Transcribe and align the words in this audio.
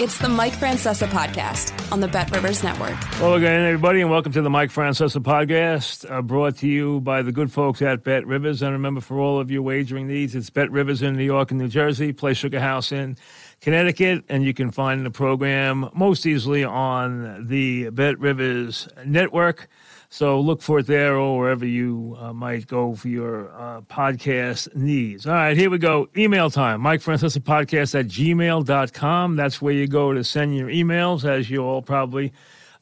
It's 0.00 0.16
the 0.16 0.28
Mike 0.28 0.54
Francesa 0.54 1.06
podcast 1.06 1.92
on 1.92 2.00
the 2.00 2.08
Bet 2.08 2.30
Rivers 2.30 2.64
Network. 2.64 2.94
Hello 3.14 3.34
again, 3.34 3.60
everybody, 3.60 4.00
and 4.00 4.10
welcome 4.10 4.32
to 4.32 4.40
the 4.40 4.48
Mike 4.48 4.70
Francesa 4.70 5.20
podcast, 5.20 6.10
uh, 6.10 6.22
brought 6.22 6.56
to 6.56 6.66
you 6.66 7.00
by 7.02 7.20
the 7.20 7.30
good 7.30 7.52
folks 7.52 7.82
at 7.82 8.02
Bet 8.02 8.26
Rivers. 8.26 8.62
And 8.62 8.72
remember, 8.72 9.02
for 9.02 9.18
all 9.18 9.38
of 9.38 9.50
your 9.50 9.60
wagering 9.60 10.08
needs, 10.08 10.34
it's 10.34 10.48
Bet 10.48 10.70
Rivers 10.70 11.02
in 11.02 11.14
New 11.14 11.24
York 11.24 11.50
and 11.50 11.60
New 11.60 11.68
Jersey, 11.68 12.14
Play 12.14 12.32
Sugar 12.32 12.58
House 12.58 12.90
in 12.90 13.18
Connecticut, 13.60 14.24
and 14.30 14.44
you 14.44 14.54
can 14.54 14.70
find 14.70 15.04
the 15.04 15.10
program 15.10 15.90
most 15.94 16.24
easily 16.24 16.64
on 16.64 17.46
the 17.46 17.90
Bet 17.90 18.18
Rivers 18.18 18.88
network. 19.04 19.68
So 20.12 20.38
look 20.40 20.60
for 20.60 20.80
it 20.80 20.86
there 20.88 21.16
or 21.16 21.38
wherever 21.38 21.64
you 21.64 22.18
uh, 22.20 22.34
might 22.34 22.66
go 22.66 22.94
for 22.94 23.08
your 23.08 23.50
uh, 23.58 23.80
podcast 23.80 24.76
needs. 24.76 25.26
All 25.26 25.32
right, 25.32 25.56
here 25.56 25.70
we 25.70 25.78
go. 25.78 26.06
Email 26.14 26.50
time. 26.50 26.82
Mike 26.82 27.00
Francesa 27.00 27.38
Podcast 27.38 27.98
at 27.98 28.08
gmail.com. 28.08 29.36
That's 29.36 29.62
where 29.62 29.72
you 29.72 29.88
go 29.88 30.12
to 30.12 30.22
send 30.22 30.54
your 30.54 30.68
emails, 30.68 31.24
as 31.24 31.48
you 31.48 31.64
all 31.64 31.80
probably 31.80 32.30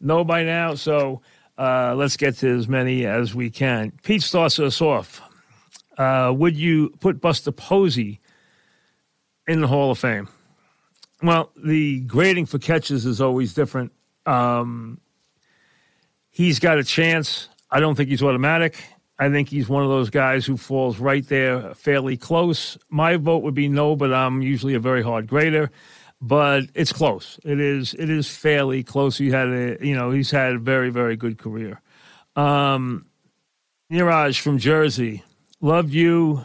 know 0.01 0.25
by 0.25 0.43
now. 0.43 0.75
So 0.75 1.23
uh, 1.57 1.95
let's 1.95 2.17
get 2.17 2.35
to 2.39 2.59
as 2.59 2.67
many 2.67 3.07
as 3.07 3.33
we 3.33 3.49
can. 3.49 3.93
Pete 4.03 4.23
starts 4.25 4.59
us 4.59 4.81
off. 4.81 5.23
Uh, 5.97 6.35
would 6.37 6.57
you 6.57 6.91
put 6.99 7.21
Buster 7.21 7.53
Posey 7.53 8.21
in 9.47 9.61
the 9.61 9.69
Hall 9.69 9.93
of 9.93 10.01
Fame? 10.01 10.27
Well, 11.23 11.53
the 11.57 12.01
grading 12.01 12.47
for 12.47 12.59
catches 12.59 13.07
is 13.07 13.21
always 13.21 13.55
different. 13.55 13.93
Um, 14.27 15.01
he's 16.31 16.59
got 16.59 16.79
a 16.79 16.85
chance. 16.85 17.49
I 17.71 17.81
don't 17.81 17.95
think 17.95 18.09
he's 18.09 18.23
automatic. 18.23 18.83
I 19.19 19.29
think 19.29 19.51
he's 19.51 19.69
one 19.69 19.83
of 19.83 19.91
those 19.91 20.09
guys 20.09 20.47
who 20.47 20.57
falls 20.57 20.99
right 20.99 21.27
there, 21.29 21.75
fairly 21.75 22.17
close. 22.17 22.79
My 22.89 23.17
vote 23.17 23.43
would 23.43 23.55
be 23.55 23.69
no, 23.69 23.95
but 23.95 24.15
I'm 24.15 24.41
usually 24.41 24.75
a 24.75 24.81
very 24.81 25.03
hard 25.03 25.27
grader. 25.27 25.71
But 26.23 26.65
it's 26.75 26.93
close. 26.93 27.39
It 27.45 27.61
is. 27.61 27.95
It 27.95 28.11
is 28.11 28.29
fairly 28.29 28.83
close. 28.83 29.17
He 29.19 29.31
had 29.31 29.49
a, 29.49 29.87
you 29.87 29.95
know, 29.95 30.11
he's 30.11 30.31
had 30.31 30.55
a 30.55 30.59
very, 30.59 30.91
very 30.91 31.17
good 31.17 31.39
career. 31.39 31.81
Um, 32.37 33.07
Niraj 33.91 34.41
from 34.41 34.59
Jersey, 34.59 35.23
loved 35.61 35.93
you 35.93 36.45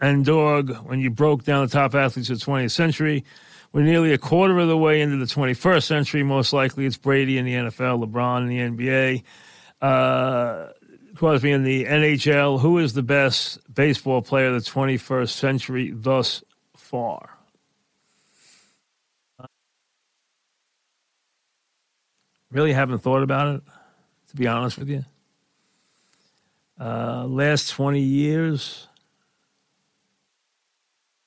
and 0.00 0.24
Dog 0.24 0.76
when 0.86 1.00
you 1.00 1.10
broke 1.10 1.44
down 1.44 1.66
the 1.66 1.72
top 1.72 1.94
athletes 1.94 2.30
of 2.30 2.40
the 2.40 2.44
20th 2.44 2.72
century. 2.72 3.24
We're 3.72 3.82
nearly 3.82 4.12
a 4.12 4.18
quarter 4.18 4.58
of 4.58 4.68
the 4.68 4.76
way 4.76 5.00
into 5.00 5.16
the 5.16 5.24
21st 5.24 5.84
century. 5.84 6.22
Most 6.22 6.52
likely 6.52 6.84
it's 6.84 6.98
Brady 6.98 7.38
in 7.38 7.46
the 7.46 7.54
NFL, 7.54 8.04
LeBron 8.04 8.42
in 8.42 8.76
the 8.76 8.84
NBA, 8.84 9.22
uh, 9.80 10.72
Crosby 11.16 11.50
in 11.50 11.62
the 11.64 11.86
NHL. 11.86 12.60
Who 12.60 12.76
is 12.78 12.92
the 12.92 13.02
best 13.02 13.58
baseball 13.72 14.20
player 14.20 14.48
of 14.48 14.62
the 14.62 14.70
21st 14.70 15.30
century 15.30 15.90
thus 15.94 16.44
far? 16.76 17.30
Really 22.50 22.74
haven't 22.74 22.98
thought 22.98 23.22
about 23.22 23.54
it, 23.54 23.62
to 24.28 24.36
be 24.36 24.46
honest 24.46 24.76
with 24.76 24.90
you. 24.90 25.06
Uh, 26.78 27.24
last 27.26 27.70
20 27.70 28.00
years, 28.00 28.88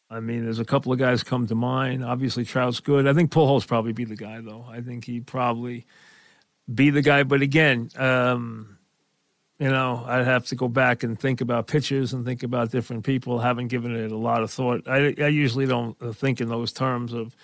I 0.10 0.20
mean, 0.20 0.44
there's 0.44 0.60
a 0.60 0.66
couple 0.66 0.94
of 0.94 1.00
guys 1.00 1.24
come 1.24 1.48
to 1.48 1.56
mind. 1.56 2.04
Obviously, 2.04 2.46
Trout's 2.46 2.80
good. 2.80 3.08
I 3.08 3.14
think 3.14 3.32
Pujols 3.32 3.66
probably 3.66 3.94
be 3.94 4.06
the 4.06 4.16
guy, 4.16 4.40
though. 4.40 4.66
I 4.70 4.82
think 4.82 5.06
he'd 5.06 5.26
probably 5.26 5.86
be 6.74 6.92
the 6.92 7.02
guy. 7.02 7.24
But 7.24 7.42
again, 7.42 7.90
um, 7.98 8.78
you 9.60 9.70
know, 9.70 10.04
I'd 10.06 10.26
have 10.26 10.46
to 10.48 10.56
go 10.56 10.68
back 10.68 11.04
and 11.04 11.20
think 11.20 11.42
about 11.42 11.68
pitchers 11.68 12.14
and 12.14 12.26
think 12.26 12.44
about 12.44 12.72
different 12.72 13.04
people. 13.04 13.40
Haven't 13.40 13.68
given 13.70 13.96
it 13.96 14.12
a 14.12 14.18
lot 14.18 14.44
of 14.44 14.52
thought. 14.52 14.88
I, 14.88 15.16
I 15.18 15.28
usually 15.28 15.66
don't 15.66 15.98
think 16.16 16.42
in 16.42 16.50
those 16.50 16.72
terms 16.72 17.14
of 17.14 17.36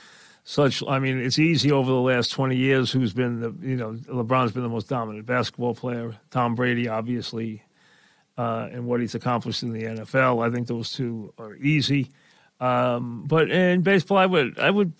such. 0.43 0.83
I 0.87 0.99
mean, 0.99 1.19
it's 1.19 1.39
easy 1.39 1.71
over 1.71 1.89
the 1.89 2.01
last 2.01 2.29
20 2.29 2.55
years 2.55 2.91
who's 2.91 3.13
been 3.13 3.39
the, 3.39 3.55
you 3.61 3.75
know, 3.75 3.93
LeBron's 3.93 4.51
been 4.51 4.63
the 4.63 4.69
most 4.69 4.89
dominant 4.89 5.25
basketball 5.25 5.73
player. 5.73 6.15
Tom 6.31 6.53
Brady, 6.53 6.87
obviously, 6.89 7.63
uh, 8.37 8.67
and 8.71 8.85
what 8.85 8.99
he's 8.99 9.15
accomplished 9.15 9.63
in 9.63 9.71
the 9.71 9.83
NFL. 9.83 10.45
I 10.45 10.53
think 10.53 10.67
those 10.67 10.91
two 10.91 11.33
are 11.37 11.55
easy. 11.55 12.11
Um, 12.61 13.23
but 13.25 13.49
in 13.49 13.81
baseball, 13.81 14.17
I 14.17 14.27
would, 14.27 14.59
I 14.59 14.69
would, 14.69 14.93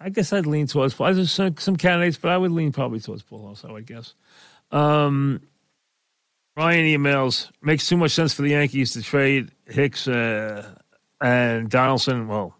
I 0.00 0.10
guess 0.10 0.32
I'd 0.32 0.46
lean 0.46 0.66
towards. 0.66 0.96
There's 0.96 1.32
some, 1.32 1.56
some 1.56 1.76
candidates, 1.76 2.18
but 2.18 2.32
I 2.32 2.36
would 2.36 2.50
lean 2.50 2.72
probably 2.72 2.98
towards 3.00 3.22
Pujols. 3.22 3.64
I 3.64 3.72
would 3.72 3.86
guess. 3.86 4.14
Um, 4.72 5.40
Ryan 6.56 6.86
emails 6.86 7.50
makes 7.62 7.88
too 7.88 7.96
much 7.96 8.10
sense 8.10 8.34
for 8.34 8.42
the 8.42 8.50
Yankees 8.50 8.92
to 8.94 9.02
trade 9.02 9.52
Hicks 9.66 10.08
uh, 10.08 10.68
and 11.20 11.70
Donaldson. 11.70 12.26
Well, 12.26 12.52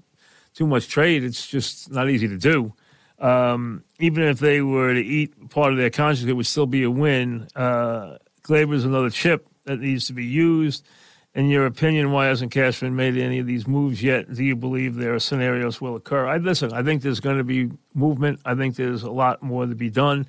too 0.54 0.68
much 0.68 0.86
trade. 0.86 1.24
It's 1.24 1.46
just 1.46 1.90
not 1.90 2.08
easy 2.08 2.28
to 2.28 2.38
do. 2.38 2.72
Um, 3.18 3.82
even 3.98 4.22
if 4.22 4.38
they 4.38 4.62
were 4.62 4.94
to 4.94 5.00
eat 5.00 5.50
part 5.50 5.72
of 5.72 5.78
their 5.78 5.90
contract, 5.90 6.28
it 6.28 6.34
would 6.34 6.46
still 6.46 6.66
be 6.66 6.84
a 6.84 6.90
win. 6.90 7.48
Uh, 7.56 8.18
Gleyber's 8.42 8.84
another 8.84 9.10
chip 9.10 9.48
that 9.64 9.80
needs 9.80 10.06
to 10.06 10.12
be 10.12 10.24
used. 10.24 10.86
In 11.34 11.48
your 11.48 11.66
opinion, 11.66 12.10
why 12.10 12.26
hasn't 12.26 12.52
Cashman 12.52 12.96
made 12.96 13.16
any 13.16 13.38
of 13.38 13.46
these 13.46 13.66
moves 13.68 14.02
yet? 14.02 14.32
Do 14.32 14.42
you 14.42 14.56
believe 14.56 14.94
there 14.94 15.14
are 15.14 15.20
scenarios 15.20 15.80
will 15.80 15.94
occur? 15.94 16.26
I 16.26 16.38
listen. 16.38 16.72
I 16.72 16.82
think 16.82 17.02
there's 17.02 17.20
going 17.20 17.38
to 17.38 17.44
be 17.44 17.70
movement. 17.94 18.40
I 18.44 18.54
think 18.54 18.76
there's 18.76 19.02
a 19.02 19.10
lot 19.10 19.42
more 19.42 19.66
to 19.66 19.74
be 19.74 19.90
done. 19.90 20.26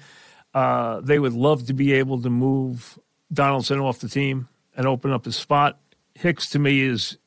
Uh, 0.54 1.00
they 1.02 1.18
would 1.18 1.34
love 1.34 1.68
to 1.68 1.74
be 1.74 1.94
able 1.94 2.22
to 2.22 2.30
move 2.30 3.00
Donaldson 3.32 3.80
off 3.80 4.00
the 4.00 4.10
team 4.10 4.50
and 4.76 4.86
open 4.86 5.12
up 5.12 5.26
his 5.26 5.36
spot. 5.36 5.80
Hicks 6.16 6.50
to 6.50 6.60
me 6.60 6.82
is 6.82 7.18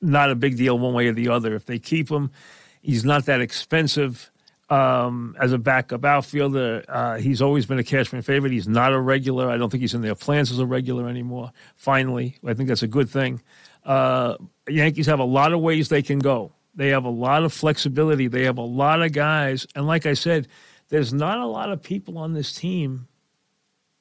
not 0.00 0.30
a 0.30 0.34
big 0.34 0.56
deal 0.56 0.78
one 0.78 0.92
way 0.92 1.06
or 1.06 1.12
the 1.12 1.28
other. 1.28 1.54
If 1.54 1.66
they 1.66 1.78
keep 1.78 2.10
him, 2.10 2.32
he's 2.80 3.04
not 3.04 3.26
that 3.26 3.40
expensive 3.40 4.31
um, 4.72 5.36
as 5.38 5.52
a 5.52 5.58
backup 5.58 6.02
outfielder. 6.02 6.82
Uh, 6.88 7.16
he's 7.18 7.42
always 7.42 7.66
been 7.66 7.78
a 7.78 7.84
Cashman 7.84 8.22
favorite. 8.22 8.52
He's 8.52 8.66
not 8.66 8.94
a 8.94 9.00
regular. 9.00 9.50
I 9.50 9.58
don't 9.58 9.68
think 9.68 9.82
he's 9.82 9.92
in 9.92 10.00
their 10.00 10.14
plans 10.14 10.50
as 10.50 10.58
a 10.58 10.64
regular 10.64 11.08
anymore. 11.08 11.52
Finally, 11.76 12.38
I 12.46 12.54
think 12.54 12.70
that's 12.70 12.82
a 12.82 12.88
good 12.88 13.10
thing. 13.10 13.42
Uh, 13.84 14.36
Yankees 14.66 15.06
have 15.06 15.18
a 15.18 15.24
lot 15.24 15.52
of 15.52 15.60
ways 15.60 15.90
they 15.90 16.00
can 16.00 16.20
go. 16.20 16.52
They 16.74 16.88
have 16.88 17.04
a 17.04 17.10
lot 17.10 17.42
of 17.42 17.52
flexibility. 17.52 18.28
They 18.28 18.44
have 18.44 18.56
a 18.56 18.62
lot 18.62 19.02
of 19.02 19.12
guys, 19.12 19.66
and 19.74 19.86
like 19.86 20.06
I 20.06 20.14
said, 20.14 20.48
there's 20.88 21.12
not 21.12 21.38
a 21.38 21.46
lot 21.46 21.70
of 21.70 21.82
people 21.82 22.16
on 22.16 22.32
this 22.32 22.54
team 22.54 23.08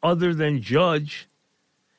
other 0.01 0.33
than 0.33 0.61
Judge. 0.61 1.27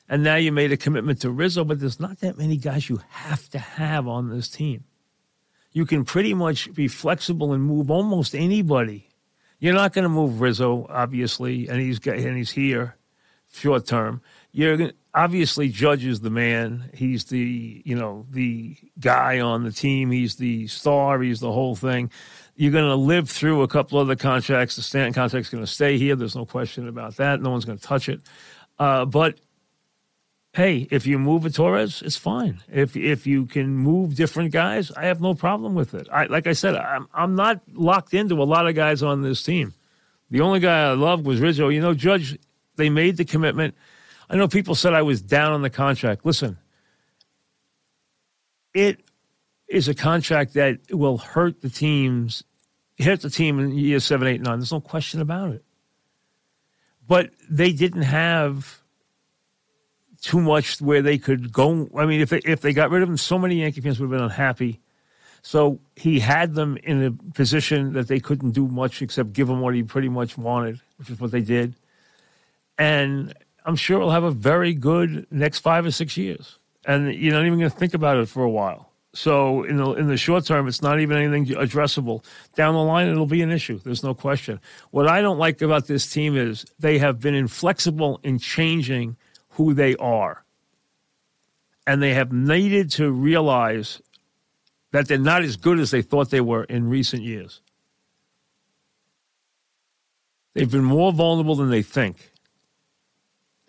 And 0.09 0.23
now 0.23 0.35
you 0.35 0.51
made 0.51 0.71
a 0.71 0.77
commitment 0.77 1.21
to 1.21 1.29
Rizzo, 1.29 1.63
but 1.63 1.79
there's 1.79 1.99
not 1.99 2.19
that 2.21 2.37
many 2.37 2.57
guys 2.57 2.89
you 2.89 3.01
have 3.09 3.47
to 3.49 3.59
have 3.59 4.07
on 4.07 4.29
this 4.29 4.49
team 4.49 4.83
you 5.73 5.85
can 5.85 6.05
pretty 6.05 6.33
much 6.33 6.73
be 6.73 6.87
flexible 6.87 7.53
and 7.53 7.63
move 7.63 7.91
almost 7.91 8.35
anybody. 8.35 9.09
You're 9.59 9.73
not 9.73 9.93
going 9.93 10.03
to 10.03 10.09
move 10.09 10.41
Rizzo, 10.41 10.85
obviously, 10.89 11.67
and 11.67 11.81
he's 11.81 11.99
got, 11.99 12.17
and 12.17 12.37
he's 12.37 12.51
here 12.51 12.97
short 13.51 13.85
term. 13.85 14.21
You're 14.51 14.91
obviously 15.13 15.69
Judge 15.69 16.05
is 16.05 16.21
the 16.21 16.29
man. 16.29 16.89
He's 16.93 17.25
the 17.25 17.81
you 17.85 17.95
know 17.95 18.25
the 18.29 18.77
guy 18.99 19.39
on 19.39 19.63
the 19.63 19.71
team. 19.71 20.11
He's 20.11 20.35
the 20.35 20.67
star. 20.67 21.21
He's 21.21 21.39
the 21.39 21.51
whole 21.51 21.75
thing. 21.75 22.11
You're 22.55 22.71
going 22.71 22.89
to 22.89 22.95
live 22.95 23.29
through 23.29 23.63
a 23.63 23.67
couple 23.67 23.97
other 23.99 24.15
contracts. 24.15 24.75
The 24.75 24.83
Stanton 24.83 25.13
contract's 25.13 25.49
going 25.49 25.63
to 25.63 25.71
stay 25.71 25.97
here. 25.97 26.15
There's 26.15 26.35
no 26.35 26.45
question 26.45 26.87
about 26.87 27.17
that. 27.17 27.41
No 27.41 27.49
one's 27.49 27.65
going 27.65 27.79
to 27.79 27.83
touch 27.83 28.09
it. 28.09 28.21
Uh, 28.77 29.05
but 29.05 29.39
hey, 30.53 30.87
if 30.91 31.07
you 31.07 31.17
move 31.17 31.45
a 31.45 31.49
Torres, 31.49 32.01
it's 32.03 32.15
fine. 32.15 32.61
If 32.71 32.95
if 32.95 33.27
you 33.27 33.45
can 33.45 33.75
move 33.75 34.15
different 34.15 34.51
guys, 34.51 34.91
I 34.91 35.05
have 35.05 35.19
no 35.19 35.33
problem 35.33 35.73
with 35.75 35.93
it. 35.93 36.07
I 36.11 36.25
like 36.25 36.47
I 36.47 36.53
said, 36.53 36.75
I'm 36.75 37.07
I'm 37.13 37.35
not 37.35 37.61
locked 37.73 38.13
into 38.13 38.41
a 38.41 38.45
lot 38.45 38.67
of 38.67 38.75
guys 38.75 39.03
on 39.03 39.21
this 39.21 39.43
team. 39.43 39.73
The 40.29 40.41
only 40.41 40.59
guy 40.59 40.89
I 40.89 40.93
loved 40.93 41.25
was 41.25 41.39
Rizzo. 41.39 41.69
You 41.69 41.81
know, 41.81 41.93
Judge, 41.93 42.37
they 42.75 42.89
made 42.89 43.17
the 43.17 43.25
commitment. 43.25 43.75
I 44.29 44.35
know 44.35 44.47
people 44.47 44.75
said 44.75 44.93
I 44.93 45.01
was 45.01 45.21
down 45.21 45.53
on 45.53 45.61
the 45.61 45.69
contract. 45.69 46.25
Listen, 46.25 46.57
it 48.73 49.01
is 49.67 49.87
a 49.87 49.93
contract 49.93 50.53
that 50.53 50.79
will 50.91 51.17
hurt 51.17 51.61
the 51.61 51.69
teams, 51.69 52.43
hit 52.95 53.21
the 53.21 53.29
team 53.29 53.59
in 53.59 53.71
years 53.71 54.05
seven, 54.05 54.27
eight, 54.27 54.41
nine. 54.41 54.59
There's 54.59 54.71
no 54.71 54.81
question 54.81 55.19
about 55.19 55.51
it. 55.51 55.63
But 57.05 57.31
they 57.49 57.73
didn't 57.73 58.03
have 58.03 58.82
too 60.23 60.41
much 60.41 60.81
where 60.81 61.01
they 61.01 61.17
could 61.17 61.51
go. 61.51 61.89
I 61.95 62.05
mean, 62.05 62.21
if 62.21 62.29
they 62.29 62.39
if 62.39 62.61
they 62.61 62.73
got 62.73 62.89
rid 62.89 63.03
of 63.03 63.09
him, 63.09 63.17
so 63.17 63.37
many 63.37 63.55
Yankee 63.55 63.81
fans 63.81 63.99
would 63.99 64.09
have 64.09 64.17
been 64.17 64.23
unhappy. 64.23 64.79
So 65.41 65.79
he 65.97 66.21
had 66.21 66.55
them 66.55 66.77
in 66.83 67.03
a 67.03 67.11
position 67.33 67.93
that 67.93 68.07
they 68.07 68.21
couldn't 68.21 68.51
do 68.51 68.67
much 68.69 69.01
except 69.01 69.33
give 69.33 69.49
him 69.49 69.59
what 69.59 69.75
he 69.75 69.83
pretty 69.83 70.07
much 70.07 70.37
wanted, 70.37 70.79
which 70.97 71.09
is 71.09 71.19
what 71.19 71.31
they 71.31 71.41
did. 71.41 71.75
And 72.77 73.33
I'm 73.65 73.75
sure 73.75 73.99
he'll 73.99 74.11
have 74.11 74.23
a 74.23 74.31
very 74.31 74.73
good 74.73 75.27
next 75.29 75.59
five 75.59 75.85
or 75.85 75.91
six 75.91 76.15
years. 76.15 76.57
And 76.85 77.13
you're 77.13 77.33
not 77.33 77.45
even 77.45 77.59
going 77.59 77.69
to 77.69 77.77
think 77.77 77.93
about 77.93 78.17
it 78.17 78.29
for 78.29 78.43
a 78.43 78.49
while. 78.49 78.89
So 79.13 79.63
in 79.63 79.77
the 79.77 79.91
in 79.91 80.07
the 80.07 80.17
short 80.17 80.45
term, 80.45 80.67
it's 80.67 80.81
not 80.81 81.01
even 81.01 81.17
anything 81.17 81.45
addressable. 81.57 82.23
Down 82.55 82.73
the 82.73 82.81
line, 82.81 83.09
it'll 83.09 83.25
be 83.25 83.41
an 83.41 83.51
issue. 83.51 83.79
There's 83.83 84.03
no 84.03 84.13
question. 84.13 84.59
What 84.91 85.07
I 85.07 85.21
don't 85.21 85.37
like 85.37 85.61
about 85.61 85.87
this 85.87 86.09
team 86.09 86.37
is 86.37 86.65
they 86.79 86.97
have 86.97 87.19
been 87.19 87.35
inflexible 87.35 88.21
in 88.23 88.39
changing 88.39 89.17
who 89.53 89.73
they 89.73 89.95
are, 89.97 90.43
and 91.85 92.01
they 92.01 92.13
have 92.13 92.31
needed 92.31 92.91
to 92.91 93.11
realize 93.11 94.01
that 94.91 95.07
they're 95.07 95.17
not 95.17 95.43
as 95.43 95.57
good 95.57 95.79
as 95.79 95.91
they 95.91 96.01
thought 96.01 96.29
they 96.29 96.41
were 96.41 96.63
in 96.65 96.89
recent 96.89 97.23
years. 97.23 97.61
They've 100.53 100.69
been 100.69 100.83
more 100.83 101.11
vulnerable 101.11 101.55
than 101.55 101.71
they 101.71 101.81
think 101.81 102.31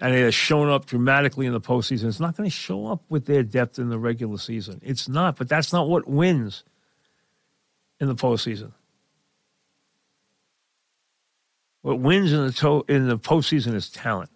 and 0.00 0.14
it 0.14 0.22
has 0.22 0.34
shown 0.34 0.68
up 0.68 0.86
dramatically 0.86 1.46
in 1.46 1.54
the 1.54 1.60
postseason. 1.60 2.04
It's 2.08 2.20
not 2.20 2.36
going 2.36 2.48
to 2.48 2.54
show 2.54 2.86
up 2.86 3.02
with 3.08 3.26
their 3.26 3.42
depth 3.42 3.78
in 3.78 3.88
the 3.88 3.98
regular 3.98 4.38
season. 4.38 4.80
It's 4.84 5.08
not, 5.08 5.36
but 5.36 5.48
that's 5.48 5.72
not 5.72 5.88
what 5.88 6.08
wins 6.08 6.64
in 8.00 8.08
the 8.08 8.14
postseason. 8.14 8.72
What 11.82 12.00
wins 12.00 12.32
in 12.32 12.46
the 12.46 12.52
to- 12.52 12.84
in 12.88 13.08
the 13.08 13.18
postseason 13.18 13.74
is 13.74 13.88
talent, 13.88 14.30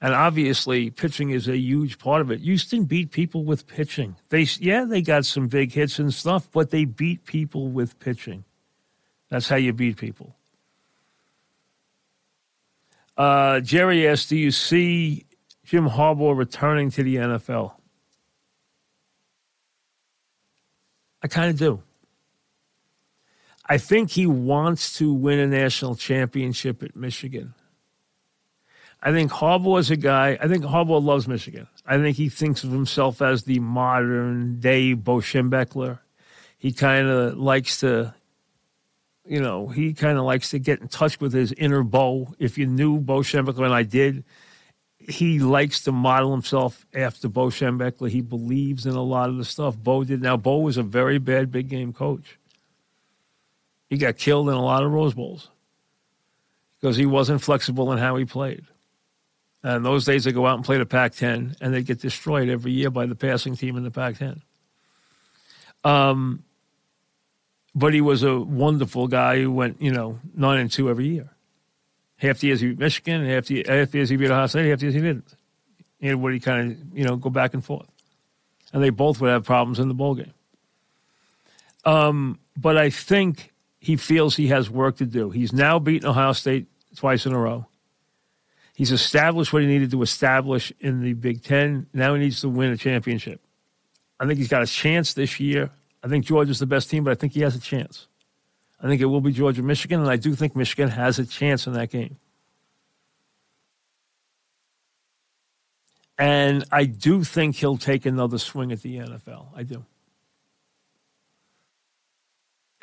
and 0.00 0.12
obviously, 0.12 0.90
pitching 0.90 1.30
is 1.30 1.48
a 1.48 1.56
huge 1.56 1.98
part 1.98 2.20
of 2.20 2.30
it. 2.30 2.40
Houston 2.40 2.84
beat 2.84 3.10
people 3.12 3.44
with 3.44 3.66
pitching. 3.66 4.16
They 4.28 4.46
yeah, 4.60 4.84
they 4.84 5.00
got 5.00 5.24
some 5.24 5.48
big 5.48 5.72
hits 5.72 5.98
and 5.98 6.12
stuff, 6.12 6.50
but 6.52 6.70
they 6.70 6.84
beat 6.84 7.24
people 7.24 7.68
with 7.68 7.98
pitching. 7.98 8.44
That's 9.30 9.48
how 9.48 9.56
you 9.56 9.72
beat 9.72 9.96
people. 9.96 10.36
Uh, 13.16 13.60
Jerry 13.60 14.06
asked, 14.06 14.28
"Do 14.28 14.36
you 14.36 14.50
see 14.50 15.24
Jim 15.64 15.88
Harbaugh 15.88 16.36
returning 16.36 16.90
to 16.90 17.02
the 17.02 17.16
NFL?" 17.16 17.72
I 21.22 21.28
kind 21.28 21.50
of 21.50 21.58
do. 21.58 21.82
I 23.64 23.78
think 23.78 24.10
he 24.10 24.26
wants 24.26 24.98
to 24.98 25.12
win 25.12 25.38
a 25.38 25.46
national 25.46 25.96
championship 25.96 26.82
at 26.82 26.94
Michigan. 26.94 27.54
I 29.02 29.12
think 29.12 29.30
Harbaugh 29.30 29.78
is 29.78 29.90
a 29.90 29.96
guy. 29.96 30.38
I 30.40 30.48
think 30.48 30.64
Harbaugh 30.64 31.02
loves 31.02 31.28
Michigan. 31.28 31.68
I 31.86 31.98
think 31.98 32.16
he 32.16 32.28
thinks 32.28 32.64
of 32.64 32.72
himself 32.72 33.22
as 33.22 33.44
the 33.44 33.60
modern 33.60 34.58
day 34.58 34.94
Bo 34.94 35.18
Schembechler. 35.18 36.00
He 36.58 36.72
kind 36.72 37.08
of 37.08 37.36
likes 37.36 37.80
to 37.80 38.14
you 39.28 39.40
know, 39.40 39.68
he 39.68 39.92
kind 39.92 40.18
of 40.18 40.24
likes 40.24 40.50
to 40.50 40.58
get 40.58 40.80
in 40.80 40.88
touch 40.88 41.20
with 41.20 41.32
his 41.32 41.52
inner 41.52 41.82
Bo. 41.82 42.34
If 42.38 42.56
you 42.58 42.66
knew 42.66 42.98
Bo 43.00 43.20
Schembechler, 43.20 43.64
and 43.64 43.74
I 43.74 43.82
did, 43.82 44.24
he 44.98 45.40
likes 45.40 45.82
to 45.82 45.92
model 45.92 46.32
himself 46.32 46.86
after 46.94 47.28
Bo 47.28 47.46
Schembechler. 47.46 48.08
He 48.08 48.20
believes 48.20 48.86
in 48.86 48.94
a 48.94 49.02
lot 49.02 49.28
of 49.28 49.36
the 49.36 49.44
stuff 49.44 49.76
Bo 49.76 50.04
did. 50.04 50.22
Now, 50.22 50.36
Bo 50.36 50.58
was 50.58 50.76
a 50.76 50.82
very 50.82 51.18
bad 51.18 51.50
big 51.50 51.68
game 51.68 51.92
coach. 51.92 52.38
He 53.88 53.98
got 53.98 54.16
killed 54.16 54.48
in 54.48 54.54
a 54.54 54.62
lot 54.62 54.82
of 54.82 54.92
Rose 54.92 55.14
Bowls 55.14 55.48
because 56.80 56.96
he 56.96 57.06
wasn't 57.06 57.42
flexible 57.42 57.92
in 57.92 57.98
how 57.98 58.16
he 58.16 58.24
played. 58.24 58.64
And 59.66 59.84
those 59.84 60.04
days, 60.04 60.22
they 60.22 60.30
go 60.30 60.46
out 60.46 60.54
and 60.54 60.64
play 60.64 60.78
the 60.78 60.86
Pac 60.86 61.16
10, 61.16 61.56
and 61.60 61.74
they 61.74 61.82
get 61.82 62.00
destroyed 62.00 62.48
every 62.48 62.70
year 62.70 62.88
by 62.88 63.04
the 63.06 63.16
passing 63.16 63.56
team 63.56 63.76
in 63.76 63.82
the 63.82 63.90
Pac 63.90 64.16
10. 64.16 64.40
Um, 65.82 66.44
but 67.74 67.92
he 67.92 68.00
was 68.00 68.22
a 68.22 68.38
wonderful 68.38 69.08
guy 69.08 69.40
who 69.40 69.50
went, 69.50 69.82
you 69.82 69.90
know, 69.90 70.20
nine 70.36 70.60
and 70.60 70.70
two 70.70 70.88
every 70.88 71.08
year. 71.08 71.30
Half 72.18 72.38
the 72.38 72.46
years 72.46 72.60
he 72.60 72.68
beat 72.68 72.78
Michigan, 72.78 73.22
and 73.22 73.28
half 73.28 73.46
the, 73.46 73.66
half 73.68 73.90
the 73.90 73.98
years 73.98 74.08
he 74.08 74.14
beat 74.14 74.30
Ohio 74.30 74.46
State, 74.46 74.66
half 74.66 74.78
the 74.78 74.84
years 74.84 74.94
he 74.94 75.00
didn't. 75.00 75.34
Had 76.00 76.14
what 76.14 76.32
he 76.32 76.38
kind 76.38 76.70
of, 76.70 76.96
you 76.96 77.02
know, 77.02 77.16
go 77.16 77.28
back 77.28 77.52
and 77.52 77.64
forth. 77.64 77.88
And 78.72 78.80
they 78.80 78.90
both 78.90 79.20
would 79.20 79.30
have 79.30 79.42
problems 79.42 79.80
in 79.80 79.88
the 79.88 79.94
bowl 79.94 80.14
game. 80.14 80.32
Um, 81.84 82.38
but 82.56 82.76
I 82.78 82.90
think 82.90 83.52
he 83.80 83.96
feels 83.96 84.36
he 84.36 84.46
has 84.46 84.70
work 84.70 84.98
to 84.98 85.06
do. 85.06 85.30
He's 85.30 85.52
now 85.52 85.80
beaten 85.80 86.08
Ohio 86.08 86.34
State 86.34 86.68
twice 86.94 87.26
in 87.26 87.32
a 87.32 87.38
row. 87.38 87.66
He's 88.76 88.92
established 88.92 89.54
what 89.54 89.62
he 89.62 89.68
needed 89.68 89.90
to 89.92 90.02
establish 90.02 90.70
in 90.80 91.00
the 91.00 91.14
Big 91.14 91.42
Ten. 91.42 91.86
Now 91.94 92.12
he 92.12 92.20
needs 92.20 92.42
to 92.42 92.50
win 92.50 92.72
a 92.72 92.76
championship. 92.76 93.40
I 94.20 94.26
think 94.26 94.36
he's 94.38 94.48
got 94.48 94.62
a 94.62 94.66
chance 94.66 95.14
this 95.14 95.40
year. 95.40 95.70
I 96.04 96.08
think 96.08 96.26
Georgia's 96.26 96.58
the 96.58 96.66
best 96.66 96.90
team, 96.90 97.02
but 97.02 97.10
I 97.10 97.14
think 97.14 97.32
he 97.32 97.40
has 97.40 97.56
a 97.56 97.58
chance. 97.58 98.06
I 98.78 98.86
think 98.86 99.00
it 99.00 99.06
will 99.06 99.22
be 99.22 99.32
Georgia 99.32 99.62
Michigan, 99.62 100.00
and 100.00 100.10
I 100.10 100.16
do 100.16 100.34
think 100.34 100.54
Michigan 100.54 100.90
has 100.90 101.18
a 101.18 101.24
chance 101.24 101.66
in 101.66 101.72
that 101.72 101.88
game. 101.88 102.18
And 106.18 106.62
I 106.70 106.84
do 106.84 107.24
think 107.24 107.56
he'll 107.56 107.78
take 107.78 108.04
another 108.04 108.36
swing 108.36 108.72
at 108.72 108.82
the 108.82 108.98
NFL. 108.98 109.46
I 109.56 109.62
do. 109.62 109.86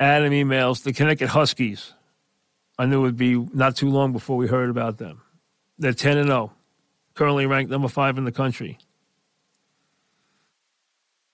Adam 0.00 0.32
emails 0.32 0.82
the 0.82 0.92
Connecticut 0.92 1.28
Huskies. 1.28 1.92
I 2.80 2.86
knew 2.86 2.98
it 2.98 3.02
would 3.02 3.16
be 3.16 3.36
not 3.36 3.76
too 3.76 3.90
long 3.90 4.12
before 4.12 4.36
we 4.36 4.48
heard 4.48 4.70
about 4.70 4.98
them. 4.98 5.20
They're 5.78 5.92
10 5.92 6.18
and 6.18 6.28
0, 6.28 6.52
currently 7.14 7.46
ranked 7.46 7.70
number 7.70 7.88
five 7.88 8.16
in 8.18 8.24
the 8.24 8.32
country. 8.32 8.78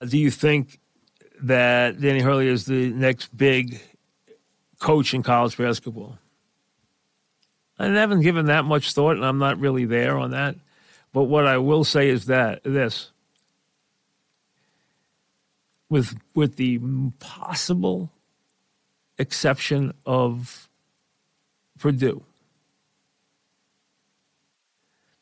Do 0.05 0.17
you 0.17 0.31
think 0.31 0.79
that 1.43 1.99
Danny 1.99 2.19
Hurley 2.19 2.47
is 2.47 2.65
the 2.65 2.89
next 2.89 3.35
big 3.35 3.81
coach 4.81 5.13
in 5.13 5.23
college 5.23 5.57
basketball. 5.57 6.17
I 7.79 7.87
haven't 7.87 8.21
given 8.21 8.47
that 8.47 8.65
much 8.65 8.93
thought, 8.93 9.15
and 9.15 9.25
I'm 9.25 9.37
not 9.37 9.59
really 9.59 9.85
there 9.85 10.17
on 10.17 10.31
that. 10.31 10.55
But 11.13 11.23
what 11.23 11.47
I 11.47 11.57
will 11.57 11.83
say 11.83 12.09
is 12.09 12.25
that 12.25 12.63
this, 12.63 13.11
with 15.89 16.15
with 16.35 16.57
the 16.57 16.79
possible 17.19 18.11
exception 19.17 19.93
of 20.05 20.69
Purdue, 21.79 22.23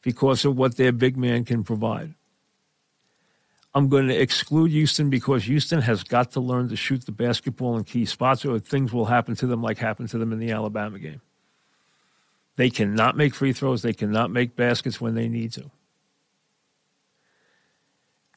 because 0.09 0.43
of 0.43 0.57
what 0.57 0.75
their 0.75 0.91
big 0.91 1.15
man 1.15 1.45
can 1.45 1.63
provide. 1.63 2.15
I'm 3.75 3.89
going 3.89 4.07
to 4.07 4.19
exclude 4.19 4.71
Houston 4.71 5.11
because 5.11 5.43
Houston 5.43 5.81
has 5.81 6.03
got 6.03 6.31
to 6.31 6.39
learn 6.39 6.67
to 6.69 6.75
shoot 6.75 7.05
the 7.05 7.11
basketball 7.11 7.77
in 7.77 7.83
key 7.83 8.05
spots, 8.05 8.43
or 8.43 8.57
things 8.57 8.91
will 8.91 9.05
happen 9.05 9.35
to 9.35 9.45
them 9.45 9.61
like 9.61 9.77
happened 9.77 10.09
to 10.09 10.17
them 10.17 10.33
in 10.33 10.39
the 10.39 10.49
Alabama 10.49 10.97
game. 10.97 11.21
They 12.55 12.71
cannot 12.71 13.15
make 13.15 13.35
free 13.35 13.53
throws, 13.53 13.83
they 13.83 13.93
cannot 13.93 14.31
make 14.31 14.55
baskets 14.55 14.99
when 14.99 15.13
they 15.13 15.27
need 15.27 15.51
to. 15.53 15.69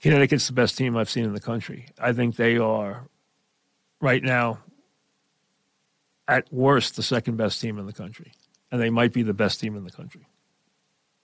Connecticut's 0.02 0.48
the 0.48 0.52
best 0.52 0.76
team 0.76 0.94
I've 0.94 1.08
seen 1.08 1.24
in 1.24 1.32
the 1.32 1.40
country. 1.40 1.86
I 1.98 2.12
think 2.12 2.36
they 2.36 2.58
are, 2.58 3.08
right 3.98 4.22
now, 4.22 4.58
at 6.28 6.52
worst, 6.52 6.96
the 6.96 7.02
second 7.02 7.38
best 7.38 7.62
team 7.62 7.78
in 7.78 7.86
the 7.86 7.94
country. 7.94 8.32
And 8.70 8.78
they 8.78 8.90
might 8.90 9.14
be 9.14 9.22
the 9.22 9.32
best 9.32 9.58
team 9.58 9.74
in 9.74 9.84
the 9.84 9.90
country. 9.90 10.26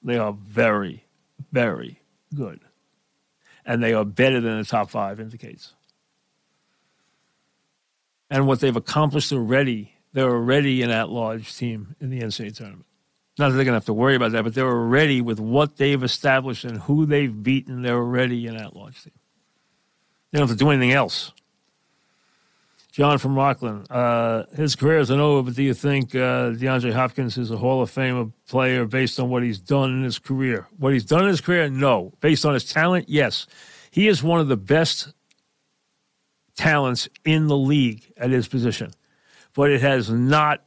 They 0.03 0.17
are 0.17 0.33
very, 0.33 1.05
very 1.53 2.01
good 2.35 2.61
and 3.69 3.83
they 3.83 3.93
are 3.93 4.05
better 4.05 4.41
than 4.41 4.59
the 4.59 4.65
top 4.65 4.89
five 4.89 5.21
indicates. 5.21 5.75
And 8.31 8.47
what 8.47 8.61
they've 8.61 8.75
accomplished 8.75 9.31
already, 9.31 9.93
they're 10.15 10.31
already 10.31 10.83
an 10.83 10.91
at 10.91 11.11
large 11.11 11.55
team 11.55 11.95
in 12.01 12.09
the 12.09 12.21
NCAA 12.21 12.57
tournament. 12.57 12.87
Not 13.39 13.51
that 13.51 13.57
they're 13.57 13.65
going 13.65 13.75
to 13.75 13.77
have 13.77 13.85
to 13.85 13.93
worry 13.93 14.17
about 14.17 14.33
that, 14.33 14.43
but 14.43 14.55
they're 14.55 14.67
already, 14.67 15.21
with 15.21 15.39
what 15.39 15.77
they've 15.77 16.03
established 16.03 16.65
and 16.65 16.79
who 16.81 17.05
they've 17.05 17.43
beaten, 17.43 17.83
they're 17.83 17.97
already 17.97 18.47
an 18.47 18.57
at 18.57 18.75
large 18.75 19.05
team. 19.05 19.13
They 20.33 20.39
don't 20.39 20.49
have 20.49 20.57
to 20.57 20.65
do 20.65 20.71
anything 20.71 20.93
else. 20.93 21.33
John 22.99 23.19
from 23.19 23.37
Rockland. 23.37 23.87
Uh, 23.93 24.43
his 24.57 24.75
career 24.75 24.99
is 24.99 25.09
an 25.11 25.21
over, 25.21 25.45
but 25.45 25.55
do 25.55 25.63
you 25.63 25.73
think 25.73 26.17
uh, 26.17 26.51
DeAndre 26.51 26.93
Hopkins 26.93 27.39
is 27.39 27.53
a 27.53 27.57
Hall 27.57 27.81
of 27.81 27.89
Fame 27.89 28.35
player 28.49 28.87
based 28.87 29.21
on 29.21 29.31
what 29.31 29.45
he's 29.45 29.61
done 29.61 29.93
in 29.93 30.03
his 30.03 30.19
career? 30.19 30.67
What 30.79 30.93
he's 30.93 31.05
done 31.05 31.23
in 31.23 31.29
his 31.29 31.41
career, 31.41 31.71
no. 31.71 32.13
Based 32.19 32.45
on 32.45 32.55
his 32.55 32.65
talent, 32.65 33.09
yes. 33.09 33.47
He 33.93 34.09
is 34.09 34.21
one 34.21 34.41
of 34.41 34.49
the 34.49 34.57
best 34.57 35.13
talents 36.57 37.09
in 37.25 37.47
the 37.47 37.57
league 37.57 38.03
at 38.17 38.31
his 38.31 38.49
position, 38.49 38.91
but 39.55 39.71
it 39.71 39.81
has 39.81 40.11
not 40.11 40.65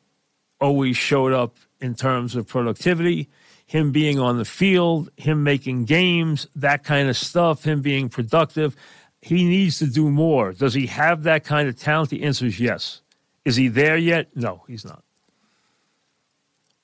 always 0.62 0.96
showed 0.96 1.34
up 1.34 1.58
in 1.82 1.96
terms 1.96 2.38
of 2.38 2.48
productivity, 2.48 3.28
him 3.66 3.92
being 3.92 4.20
on 4.20 4.38
the 4.38 4.46
field, 4.46 5.10
him 5.18 5.44
making 5.44 5.84
games, 5.84 6.48
that 6.56 6.86
kind 6.86 7.10
of 7.10 7.18
stuff, 7.18 7.66
him 7.66 7.82
being 7.82 8.08
productive 8.08 8.74
he 9.22 9.46
needs 9.46 9.80
to 9.80 9.88
do 9.88 10.10
more. 10.10 10.54
Does 10.54 10.74
he 10.74 10.88
have 10.88 11.24
that 11.24 11.44
kind 11.44 11.70
of 11.70 11.80
talent? 11.80 12.10
The 12.10 12.24
answer 12.24 12.46
is 12.46 12.60
yes. 12.60 13.01
Is 13.46 13.56
he 13.56 13.68
there 13.68 13.98
yet? 13.98 14.36
No, 14.36 14.63
he's 14.68 14.84
not. 14.84 15.04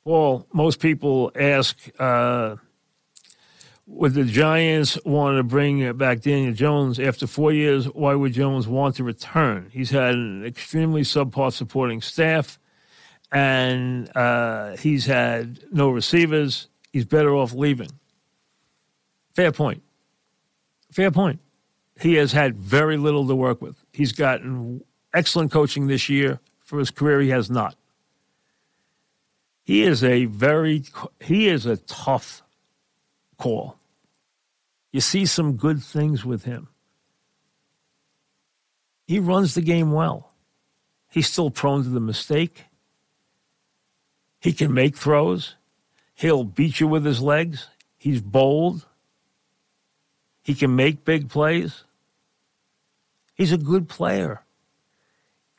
Well, 0.05 0.47
most 0.53 0.79
people 0.79 1.31
ask, 1.35 1.77
uh, 1.99 2.55
would 3.87 4.13
the 4.13 4.23
Giants 4.23 4.97
want 5.03 5.37
to 5.37 5.43
bring 5.43 5.91
back 5.97 6.21
Daniel 6.21 6.53
Jones 6.53 6.99
after 6.99 7.27
four 7.27 7.51
years? 7.51 7.85
Why 7.85 8.13
would 8.13 8.33
Jones 8.33 8.67
want 8.67 8.95
to 8.97 9.03
return? 9.03 9.69
He's 9.71 9.89
had 9.89 10.15
an 10.15 10.45
extremely 10.45 11.01
subpar 11.01 11.51
supporting 11.51 12.01
staff, 12.01 12.59
and 13.31 14.09
uh, 14.15 14.77
he's 14.77 15.05
had 15.05 15.59
no 15.71 15.89
receivers. 15.89 16.67
He's 16.93 17.05
better 17.05 17.35
off 17.35 17.53
leaving. 17.53 17.91
Fair 19.33 19.51
point. 19.51 19.83
Fair 20.91 21.11
point. 21.11 21.39
He 21.99 22.15
has 22.15 22.31
had 22.31 22.57
very 22.57 22.97
little 22.97 23.27
to 23.27 23.35
work 23.35 23.61
with. 23.61 23.83
He's 23.91 24.11
gotten 24.11 24.83
excellent 25.13 25.51
coaching 25.51 25.87
this 25.87 26.09
year. 26.09 26.39
For 26.63 26.79
his 26.79 26.91
career, 26.91 27.21
he 27.21 27.29
has 27.29 27.49
not. 27.49 27.75
He 29.63 29.83
is 29.83 30.03
a 30.03 30.25
very 30.25 30.83
he 31.21 31.47
is 31.47 31.65
a 31.65 31.77
tough 31.77 32.43
call. 33.37 33.77
You 34.91 35.01
see 35.01 35.25
some 35.25 35.53
good 35.57 35.81
things 35.81 36.25
with 36.25 36.43
him. 36.43 36.67
He 39.05 39.19
runs 39.19 39.55
the 39.55 39.61
game 39.61 39.91
well. 39.91 40.33
He's 41.09 41.27
still 41.27 41.49
prone 41.49 41.83
to 41.83 41.89
the 41.89 41.99
mistake. 41.99 42.65
He 44.39 44.53
can 44.53 44.73
make 44.73 44.97
throws. 44.97 45.55
He'll 46.13 46.43
beat 46.43 46.79
you 46.79 46.87
with 46.87 47.05
his 47.05 47.21
legs. 47.21 47.67
He's 47.97 48.21
bold. 48.21 48.85
He 50.43 50.53
can 50.53 50.75
make 50.75 51.05
big 51.05 51.29
plays. 51.29 51.83
He's 53.37 53.51
a 53.51 53.57
good 53.57 53.87
player. 53.87 54.41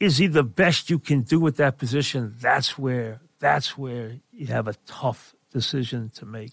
Is 0.01 0.19
he 0.19 0.27
the 0.27 0.43
best 0.43 0.91
you 0.91 0.99
can 0.99 1.23
do 1.23 1.47
at 1.47 1.57
that 1.57 1.79
position? 1.79 2.35
That's 2.41 2.77
where 2.77 3.21
that's 3.39 3.79
where 3.79 4.17
you 4.33 4.49
have 4.49 4.67
a 4.67 4.75
tough 4.87 5.35
decision 5.53 6.11
to 6.17 6.27
make. 6.27 6.53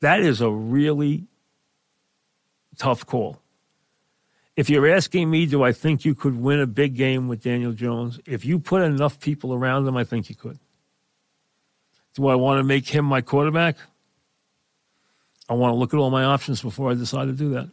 That 0.00 0.20
is 0.20 0.42
a 0.42 0.50
really 0.50 1.24
tough 2.76 3.06
call. 3.06 3.40
If 4.54 4.70
you're 4.70 4.88
asking 4.88 5.30
me, 5.30 5.46
do 5.46 5.62
I 5.62 5.72
think 5.72 6.04
you 6.04 6.14
could 6.14 6.38
win 6.38 6.60
a 6.60 6.66
big 6.66 6.94
game 6.94 7.28
with 7.28 7.42
Daniel 7.42 7.72
Jones? 7.72 8.20
If 8.26 8.44
you 8.44 8.58
put 8.58 8.82
enough 8.82 9.18
people 9.20 9.54
around 9.54 9.86
him, 9.86 9.96
I 9.96 10.04
think 10.04 10.28
you 10.28 10.34
could. 10.34 10.58
Do 12.14 12.28
I 12.28 12.34
want 12.34 12.58
to 12.58 12.64
make 12.64 12.88
him 12.88 13.04
my 13.04 13.20
quarterback? 13.20 13.76
I 15.48 15.54
want 15.54 15.72
to 15.72 15.76
look 15.76 15.92
at 15.92 15.98
all 15.98 16.10
my 16.10 16.24
options 16.24 16.62
before 16.62 16.90
I 16.90 16.94
decide 16.94 17.26
to 17.26 17.32
do 17.32 17.50
that. 17.50 17.68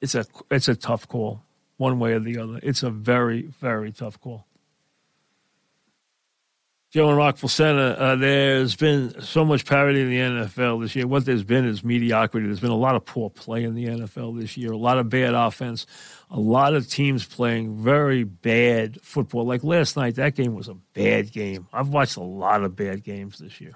It's 0.00 0.14
a 0.14 0.26
it's 0.50 0.68
a 0.68 0.74
tough 0.74 1.08
call, 1.08 1.42
one 1.76 1.98
way 1.98 2.12
or 2.12 2.20
the 2.20 2.38
other. 2.38 2.60
It's 2.62 2.82
a 2.82 2.90
very 2.90 3.42
very 3.42 3.92
tough 3.92 4.20
call. 4.20 4.46
Joe 6.96 7.10
in 7.10 7.16
Rockville 7.16 7.48
Center, 7.48 7.96
uh, 7.98 8.16
there's 8.16 8.76
been 8.76 9.20
so 9.20 9.44
much 9.44 9.66
parity 9.66 10.00
in 10.00 10.08
the 10.08 10.46
NFL 10.46 10.80
this 10.80 10.96
year. 10.96 11.06
What 11.06 11.26
there's 11.26 11.42
been 11.42 11.66
is 11.66 11.84
mediocrity. 11.84 12.46
There's 12.46 12.60
been 12.60 12.70
a 12.70 12.76
lot 12.76 12.94
of 12.94 13.04
poor 13.04 13.28
play 13.28 13.64
in 13.64 13.74
the 13.74 13.84
NFL 13.84 14.40
this 14.40 14.56
year, 14.56 14.72
a 14.72 14.78
lot 14.78 14.96
of 14.96 15.10
bad 15.10 15.34
offense, 15.34 15.84
a 16.30 16.38
lot 16.38 16.74
of 16.74 16.88
teams 16.88 17.26
playing 17.26 17.76
very 17.76 18.22
bad 18.24 18.98
football. 19.02 19.44
Like 19.44 19.62
last 19.62 19.96
night, 19.96 20.14
that 20.14 20.36
game 20.36 20.54
was 20.54 20.68
a 20.68 20.74
bad 20.94 21.32
game. 21.32 21.66
I've 21.72 21.88
watched 21.88 22.16
a 22.16 22.22
lot 22.22 22.62
of 22.62 22.76
bad 22.76 23.02
games 23.02 23.38
this 23.40 23.60
year. 23.60 23.74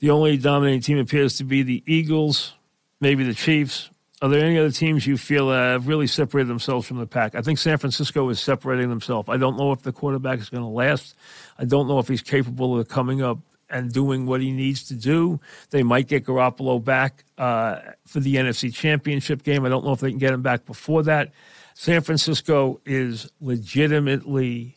The 0.00 0.10
only 0.10 0.38
dominating 0.38 0.80
team 0.80 0.98
appears 0.98 1.36
to 1.38 1.44
be 1.44 1.62
the 1.62 1.84
Eagles, 1.86 2.54
maybe 3.00 3.22
the 3.22 3.32
Chiefs, 3.32 3.90
are 4.24 4.28
there 4.28 4.42
any 4.42 4.58
other 4.58 4.70
teams 4.70 5.06
you 5.06 5.18
feel 5.18 5.50
have 5.50 5.86
really 5.86 6.06
separated 6.06 6.48
themselves 6.48 6.86
from 6.86 6.96
the 6.96 7.06
pack? 7.06 7.34
I 7.34 7.42
think 7.42 7.58
San 7.58 7.76
Francisco 7.76 8.26
is 8.30 8.40
separating 8.40 8.88
themselves. 8.88 9.28
I 9.28 9.36
don't 9.36 9.58
know 9.58 9.70
if 9.70 9.82
the 9.82 9.92
quarterback 9.92 10.38
is 10.38 10.48
going 10.48 10.62
to 10.62 10.68
last. 10.68 11.14
I 11.58 11.66
don't 11.66 11.86
know 11.88 11.98
if 11.98 12.08
he's 12.08 12.22
capable 12.22 12.80
of 12.80 12.88
coming 12.88 13.20
up 13.20 13.38
and 13.68 13.92
doing 13.92 14.24
what 14.24 14.40
he 14.40 14.50
needs 14.50 14.84
to 14.84 14.94
do. 14.94 15.40
They 15.68 15.82
might 15.82 16.08
get 16.08 16.24
Garoppolo 16.24 16.82
back 16.82 17.26
uh, 17.36 17.80
for 18.06 18.20
the 18.20 18.36
NFC 18.36 18.74
Championship 18.74 19.42
game. 19.42 19.66
I 19.66 19.68
don't 19.68 19.84
know 19.84 19.92
if 19.92 20.00
they 20.00 20.08
can 20.08 20.18
get 20.18 20.32
him 20.32 20.40
back 20.40 20.64
before 20.64 21.02
that. 21.02 21.30
San 21.74 22.00
Francisco 22.00 22.80
is 22.86 23.30
legitimately 23.42 24.74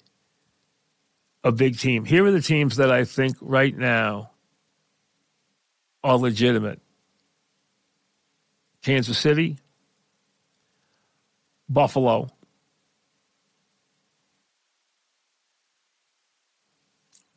a 1.46 1.54
big 1.54 1.80
team. 1.80 2.04
Here 2.04 2.26
are 2.26 2.32
the 2.32 2.42
teams 2.42 2.76
that 2.76 2.92
I 2.92 3.06
think 3.06 3.38
right 3.40 3.78
now 3.78 4.32
are 6.04 6.18
legitimate 6.18 6.82
Kansas 8.84 9.18
City, 9.18 9.58
Buffalo, 11.70 12.30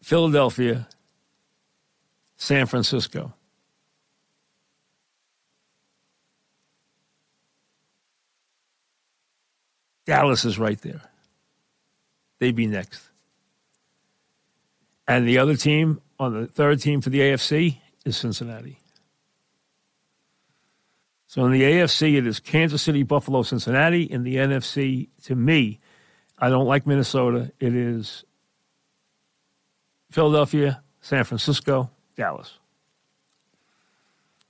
Philadelphia, 0.02 0.88
San 2.36 2.66
Francisco. 2.66 3.32
Dallas 10.06 10.44
is 10.44 10.58
right 10.58 10.80
there. 10.80 11.02
They'd 12.40 12.56
be 12.56 12.66
next. 12.66 13.00
And 15.06 15.28
the 15.28 15.38
other 15.38 15.54
team 15.54 16.00
on 16.18 16.34
the 16.34 16.48
third 16.48 16.80
team 16.80 17.00
for 17.00 17.10
the 17.10 17.20
AFC 17.20 17.76
is 18.04 18.16
Cincinnati. 18.16 18.79
So 21.30 21.44
in 21.44 21.52
the 21.52 21.62
AFC, 21.62 22.18
it 22.18 22.26
is 22.26 22.40
Kansas 22.40 22.82
City, 22.82 23.04
Buffalo, 23.04 23.44
Cincinnati. 23.44 24.02
In 24.02 24.24
the 24.24 24.34
NFC, 24.34 25.10
to 25.26 25.36
me, 25.36 25.78
I 26.36 26.48
don't 26.48 26.66
like 26.66 26.88
Minnesota. 26.88 27.52
It 27.60 27.72
is 27.72 28.24
Philadelphia, 30.10 30.82
San 31.00 31.22
Francisco, 31.22 31.88
Dallas. 32.16 32.58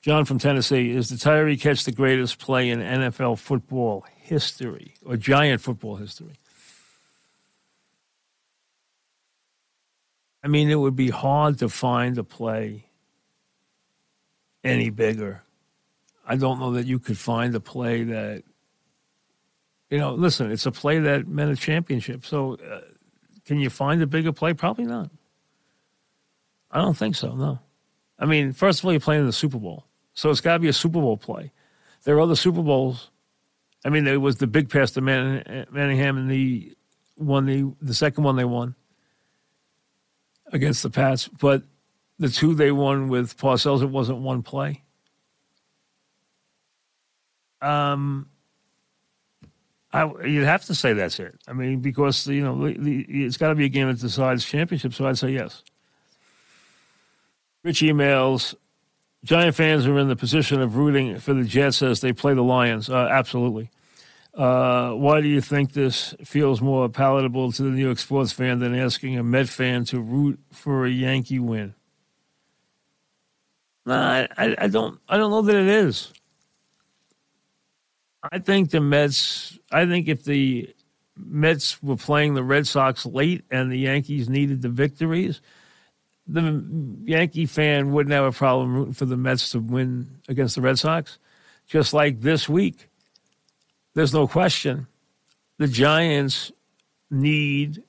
John 0.01 0.25
from 0.25 0.39
Tennessee, 0.39 0.93
is 0.93 1.11
the 1.11 1.19
Tyree 1.19 1.59
catch 1.59 1.85
the 1.85 1.93
greatest 1.93 2.39
play 2.39 2.71
in 2.71 2.81
NFL 2.81 3.39
football 3.39 4.07
history 4.17 4.95
or 5.05 5.19
giant 5.19 5.61
football 5.61 5.97
history? 5.97 6.33
I 10.43 10.49
mean, 10.49 10.71
it 10.71 10.77
would 10.77 10.97
be 10.97 11.11
hard 11.11 11.59
to 11.59 11.69
find 11.69 12.17
a 12.17 12.25
play 12.25 12.87
any 14.65 14.89
bigger 14.89 15.43
I 16.31 16.37
don't 16.37 16.61
know 16.61 16.75
that 16.75 16.87
you 16.87 17.01
could 17.01 17.19
find 17.19 17.53
a 17.57 17.61
play 17.61 18.05
that, 18.05 18.45
you 19.91 19.99
know, 19.99 20.15
listen, 20.15 20.53
it's 20.53 20.65
a 20.65 20.71
play 20.71 21.01
that 21.01 21.27
meant 21.27 21.51
a 21.51 21.57
championship. 21.57 22.25
So 22.25 22.55
uh, 22.55 22.83
can 23.45 23.59
you 23.59 23.69
find 23.69 24.01
a 24.01 24.07
bigger 24.07 24.31
play? 24.31 24.55
Probably 24.55 24.85
not. 24.85 25.11
I 26.71 26.81
don't 26.81 26.97
think 26.97 27.17
so, 27.17 27.35
no. 27.35 27.59
I 28.17 28.27
mean, 28.27 28.53
first 28.53 28.79
of 28.79 28.85
all, 28.85 28.93
you're 28.93 29.01
playing 29.01 29.23
in 29.23 29.27
the 29.27 29.33
Super 29.33 29.59
Bowl. 29.59 29.87
So 30.15 30.31
it's 30.31 30.41
got 30.41 30.53
to 30.53 30.59
be 30.61 30.69
a 30.69 30.73
Super 30.73 31.01
Bowl 31.01 31.17
play. 31.17 31.51
There 32.05 32.15
are 32.15 32.21
other 32.21 32.37
Super 32.37 32.63
Bowls. 32.63 33.11
I 33.85 33.89
mean, 33.89 34.05
there 34.05 34.21
was 34.21 34.37
the 34.37 34.47
big 34.47 34.71
pass 34.71 34.93
to 34.93 35.01
Man- 35.01 35.67
Manningham 35.73 36.17
and 36.17 36.31
the 36.31 36.77
one 37.17 37.47
the 37.47 37.75
the 37.83 37.95
second 37.95 38.23
one 38.23 38.37
they 38.37 38.45
won 38.45 38.77
against 40.53 40.85
the 40.85 40.91
Pats, 40.91 41.27
but 41.27 41.65
the 42.21 42.29
two 42.29 42.55
they 42.55 42.71
won 42.71 43.09
with 43.09 43.37
Parcells, 43.37 43.83
it 43.83 43.87
wasn't 43.87 44.19
one 44.19 44.45
play. 44.45 44.85
Um, 47.63 48.29
I, 49.93 50.05
you'd 50.25 50.45
have 50.45 50.65
to 50.67 50.75
say 50.75 50.93
that's 50.93 51.19
it. 51.19 51.39
I 51.49 51.53
mean, 51.53 51.81
because 51.81 52.27
you 52.27 52.43
know 52.43 52.57
the, 52.69 53.05
it's 53.09 53.37
got 53.37 53.49
to 53.49 53.55
be 53.55 53.65
a 53.65 53.69
game 53.69 53.89
that 53.89 54.01
decides 54.01 54.45
championship. 54.45 54.95
So 54.95 55.07
I'd 55.07 55.19
say 55.19 55.31
yes. 55.31 55.63
Rich 57.63 57.81
emails. 57.81 58.55
Giant 59.23 59.55
fans 59.55 59.87
are 59.87 59.99
in 59.99 60.09
the 60.09 60.17
position 60.17 60.63
of 60.63 60.77
rooting 60.77 61.19
for 61.19 61.35
the 61.35 61.45
Jets 61.45 61.83
as 61.83 62.01
they 62.01 62.13
play 62.13 62.33
the 62.33 62.43
Lions. 62.43 62.89
Uh, 62.89 63.09
absolutely. 63.11 63.71
Uh, 64.33 64.93
why 64.93 65.21
do 65.21 65.29
you 65.29 65.41
think 65.41 65.73
this 65.73 66.15
feels 66.25 66.63
more 66.63 66.89
palatable 66.89 67.53
to 67.53 67.63
the 67.65 67.71
New 67.71 67.85
York 67.85 67.99
sports 67.99 68.33
fan 68.33 68.61
than 68.61 68.75
asking 68.75 69.19
a 69.19 69.25
Met 69.25 69.49
fan 69.49 69.85
to 69.87 70.01
root 70.01 70.39
for 70.53 70.87
a 70.87 70.91
Yankee 70.91 71.41
win? 71.41 71.75
No, 73.85 73.95
I, 73.95 74.55
I 74.57 74.69
don't. 74.69 75.01
I 75.09 75.17
don't 75.17 75.31
know 75.31 75.43
that 75.43 75.57
it 75.57 75.67
is. 75.67 76.13
I 78.23 78.39
think 78.39 78.71
the 78.71 78.81
Mets. 78.81 79.59
I 79.71 79.87
think 79.87 80.09
if 80.09 80.25
the 80.25 80.75
Mets 81.17 81.83
were 81.83 81.97
playing 81.97 82.35
the 82.35 82.43
Red 82.43 82.67
Sox 82.67 83.07
late 83.07 83.45
and 83.51 83.71
the 83.71 83.79
Yankees 83.79 84.29
needed 84.29 84.63
the 84.63 84.69
victories, 84.69 85.41
the 86.27 86.63
Yankee 87.05 87.47
fan 87.47 87.93
wouldn't 87.93 88.13
have 88.13 88.25
a 88.25 88.33
problem 88.33 88.75
rooting 88.75 88.95
for 88.95 89.07
the 89.07 89.17
Mets 89.17 89.51
to 89.51 89.61
win 89.61 90.21
against 90.29 90.55
the 90.55 90.61
Red 90.61 90.79
Sox. 90.79 91.19
Just 91.67 91.95
like 91.95 92.21
this 92.21 92.49
week, 92.49 92.89
there's 93.95 94.13
no 94.13 94.27
question 94.27 94.87
the 95.59 95.69
Giants 95.69 96.53
need 97.11 97.83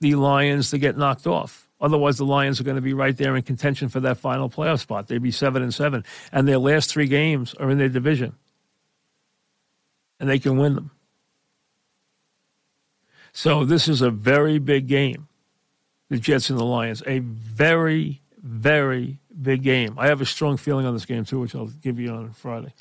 the 0.00 0.14
Lions 0.14 0.70
to 0.70 0.78
get 0.78 0.96
knocked 0.96 1.26
off. 1.26 1.68
Otherwise, 1.80 2.18
the 2.18 2.24
Lions 2.24 2.60
are 2.60 2.64
going 2.64 2.76
to 2.76 2.82
be 2.82 2.92
right 2.92 3.16
there 3.16 3.36
in 3.36 3.42
contention 3.42 3.88
for 3.88 4.00
that 4.00 4.18
final 4.18 4.50
playoff 4.50 4.80
spot. 4.80 5.08
They'd 5.08 5.22
be 5.22 5.30
seven 5.30 5.62
and 5.62 5.72
seven, 5.72 6.04
and 6.32 6.46
their 6.46 6.58
last 6.58 6.90
three 6.90 7.06
games 7.06 7.54
are 7.54 7.70
in 7.70 7.78
their 7.78 7.88
division 7.88 8.34
and 10.20 10.28
they 10.28 10.38
can 10.38 10.58
win 10.58 10.74
them. 10.74 10.90
So 13.32 13.64
this 13.64 13.88
is 13.88 14.02
a 14.02 14.10
very 14.10 14.58
big 14.58 14.86
game, 14.86 15.28
the 16.10 16.18
Jets 16.18 16.50
and 16.50 16.58
the 16.58 16.64
Lions. 16.64 17.02
A 17.06 17.20
very, 17.20 18.20
very 18.40 19.18
big 19.40 19.62
game. 19.62 19.94
I 19.98 20.08
have 20.08 20.20
a 20.20 20.26
strong 20.26 20.56
feeling 20.56 20.84
on 20.86 20.92
this 20.94 21.06
game 21.06 21.24
too, 21.24 21.40
which 21.40 21.54
I'll 21.54 21.66
give 21.66 21.98
you 21.98 22.10
on 22.10 22.32
Friday. 22.32 22.72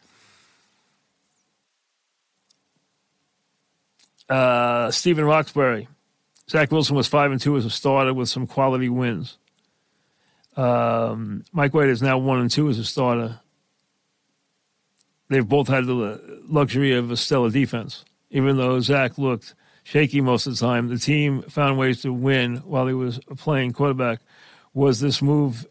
Uh, 4.28 4.92
Stephen 4.92 5.26
Roxbury. 5.26 5.88
Zach 6.50 6.72
Wilson 6.72 6.96
was 6.96 7.08
five 7.08 7.32
and 7.32 7.40
two 7.40 7.58
as 7.58 7.66
a 7.66 7.70
starter 7.70 8.14
with 8.14 8.28
some 8.28 8.48
quality 8.48 8.90
wins. 8.90 9.38
Um, 10.58 11.46
Mike 11.54 11.74
White 11.74 11.90
is 11.90 12.02
now 12.02 12.18
one 12.18 12.40
and 12.40 12.52
two 12.52 12.70
as 12.70 12.80
a 12.80 12.84
starter. 12.84 13.40
They've 15.30 15.48
both 15.48 15.68
had 15.68 15.86
the 15.86 16.42
luxury 16.48 16.94
of 16.94 17.12
a 17.12 17.18
stellar 17.18 17.52
defense. 17.52 18.04
Even 18.32 18.58
though 18.58 18.80
Zach 18.80 19.18
looked 19.18 19.54
shaky 19.84 20.22
most 20.22 20.48
of 20.48 20.58
the 20.58 20.66
time, 20.66 20.88
the 20.88 20.98
team 20.98 21.44
found 21.44 21.78
ways 21.78 22.02
to 22.02 22.12
win 22.12 22.58
while 22.58 22.88
he 22.88 22.94
was 22.94 23.20
playing 23.38 23.74
quarterback. 23.74 24.20
Was 24.74 25.00
this 25.00 25.22
move 25.22 25.68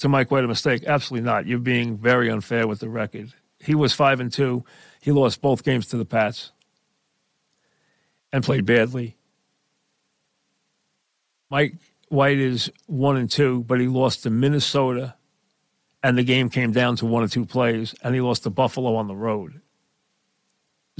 to 0.00 0.08
Mike 0.08 0.30
White 0.30 0.44
a 0.44 0.48
mistake? 0.48 0.84
Absolutely 0.86 1.26
not. 1.26 1.46
You're 1.46 1.58
being 1.58 1.96
very 1.96 2.30
unfair 2.30 2.66
with 2.66 2.80
the 2.80 2.88
record. 2.88 3.32
He 3.60 3.74
was 3.74 3.92
five 3.92 4.20
and 4.20 4.32
two. 4.32 4.64
He 5.00 5.12
lost 5.12 5.40
both 5.40 5.64
games 5.64 5.86
to 5.88 5.96
the 5.96 6.04
Pats 6.04 6.52
and 8.32 8.44
played 8.44 8.66
badly. 8.66 9.16
Mike 11.50 11.74
White 12.08 12.38
is 12.38 12.70
one 12.86 13.16
and 13.16 13.30
two, 13.30 13.64
but 13.66 13.80
he 13.80 13.88
lost 13.88 14.22
to 14.22 14.30
Minnesota, 14.30 15.14
and 16.02 16.16
the 16.16 16.24
game 16.24 16.48
came 16.48 16.72
down 16.72 16.96
to 16.96 17.06
one 17.06 17.22
or 17.22 17.28
two 17.28 17.44
plays, 17.44 17.94
and 18.02 18.14
he 18.14 18.20
lost 18.20 18.44
to 18.44 18.50
Buffalo 18.50 18.94
on 18.96 19.08
the 19.08 19.16
road. 19.16 19.60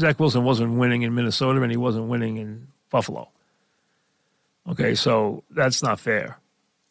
Zach 0.00 0.19
Wilson 0.19 0.45
wasn't 0.45 0.78
winning 0.78 1.02
in 1.02 1.14
Minnesota, 1.14 1.61
and 1.61 1.71
he 1.71 1.76
wasn't 1.76 2.09
winning 2.09 2.37
in 2.37 2.69
Buffalo. 2.90 3.31
Okay, 4.69 4.95
so 4.95 5.45
that's 5.50 5.83
not 5.83 5.99
fair. 5.99 6.38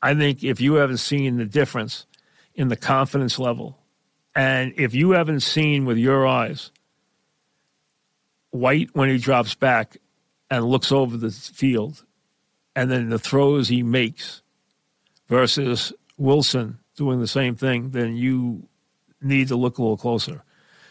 I 0.01 0.13
think 0.15 0.43
if 0.43 0.59
you 0.61 0.75
haven't 0.75 0.97
seen 0.97 1.37
the 1.37 1.45
difference 1.45 2.05
in 2.55 2.69
the 2.69 2.75
confidence 2.75 3.39
level, 3.39 3.77
and 4.35 4.73
if 4.77 4.93
you 4.93 5.11
haven't 5.11 5.41
seen 5.41 5.85
with 5.85 5.97
your 5.97 6.27
eyes 6.27 6.71
White 8.51 8.89
when 8.93 9.09
he 9.09 9.17
drops 9.17 9.55
back 9.55 9.97
and 10.49 10.65
looks 10.65 10.91
over 10.91 11.17
the 11.17 11.31
field, 11.31 12.03
and 12.75 12.89
then 12.89 13.09
the 13.09 13.19
throws 13.19 13.67
he 13.67 13.83
makes 13.83 14.41
versus 15.27 15.93
Wilson 16.17 16.79
doing 16.97 17.21
the 17.21 17.27
same 17.27 17.55
thing, 17.55 17.91
then 17.91 18.17
you 18.17 18.67
need 19.21 19.47
to 19.47 19.55
look 19.55 19.77
a 19.77 19.81
little 19.81 19.97
closer 19.97 20.43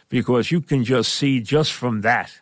because 0.09 0.51
you 0.51 0.63
can 0.63 0.85
just 0.85 1.13
see 1.13 1.41
just 1.41 1.73
from 1.73 2.01
that 2.01 2.33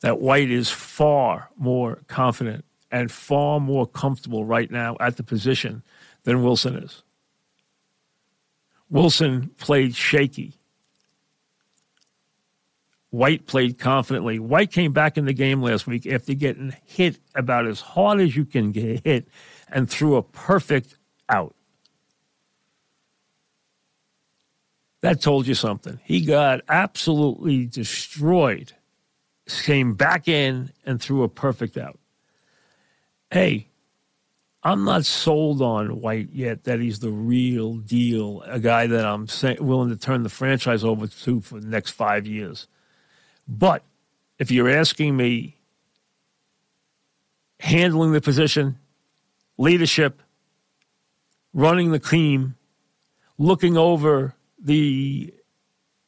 that 0.00 0.20
White 0.20 0.50
is 0.50 0.70
far 0.70 1.50
more 1.56 2.02
confident 2.08 2.64
and 2.90 3.12
far 3.12 3.60
more 3.60 3.86
comfortable 3.86 4.44
right 4.44 4.70
now 4.70 4.96
at 5.00 5.16
the 5.16 5.22
position 5.22 5.82
than 6.22 6.42
Wilson 6.42 6.76
is. 6.76 7.02
Wilson 8.88 9.50
played 9.58 9.94
shaky 9.94 10.54
White 13.14 13.46
played 13.46 13.78
confidently. 13.78 14.40
White 14.40 14.72
came 14.72 14.92
back 14.92 15.16
in 15.16 15.24
the 15.24 15.32
game 15.32 15.62
last 15.62 15.86
week 15.86 16.04
after 16.04 16.34
getting 16.34 16.74
hit 16.84 17.20
about 17.36 17.64
as 17.64 17.80
hard 17.80 18.20
as 18.20 18.34
you 18.34 18.44
can 18.44 18.72
get 18.72 19.04
hit 19.04 19.28
and 19.68 19.88
threw 19.88 20.16
a 20.16 20.22
perfect 20.24 20.96
out. 21.28 21.54
That 25.04 25.20
told 25.20 25.46
you 25.46 25.54
something. 25.54 26.00
He 26.02 26.22
got 26.22 26.62
absolutely 26.66 27.66
destroyed, 27.66 28.72
came 29.46 29.92
back 29.92 30.28
in 30.28 30.72
and 30.86 30.98
threw 30.98 31.24
a 31.24 31.28
perfect 31.28 31.76
out. 31.76 31.98
Hey, 33.30 33.68
I'm 34.62 34.84
not 34.84 35.04
sold 35.04 35.60
on 35.60 36.00
White 36.00 36.30
yet 36.32 36.64
that 36.64 36.80
he's 36.80 37.00
the 37.00 37.10
real 37.10 37.74
deal, 37.74 38.40
a 38.46 38.58
guy 38.58 38.86
that 38.86 39.04
I'm 39.04 39.28
willing 39.60 39.90
to 39.90 39.96
turn 39.96 40.22
the 40.22 40.30
franchise 40.30 40.82
over 40.82 41.06
to 41.06 41.40
for 41.42 41.60
the 41.60 41.66
next 41.66 41.90
five 41.90 42.26
years. 42.26 42.66
But 43.46 43.82
if 44.38 44.50
you're 44.50 44.70
asking 44.70 45.18
me, 45.18 45.58
handling 47.60 48.12
the 48.12 48.22
position, 48.22 48.78
leadership, 49.58 50.22
running 51.52 51.90
the 51.90 51.98
team, 51.98 52.56
looking 53.36 53.76
over 53.76 54.34
the 54.64 55.32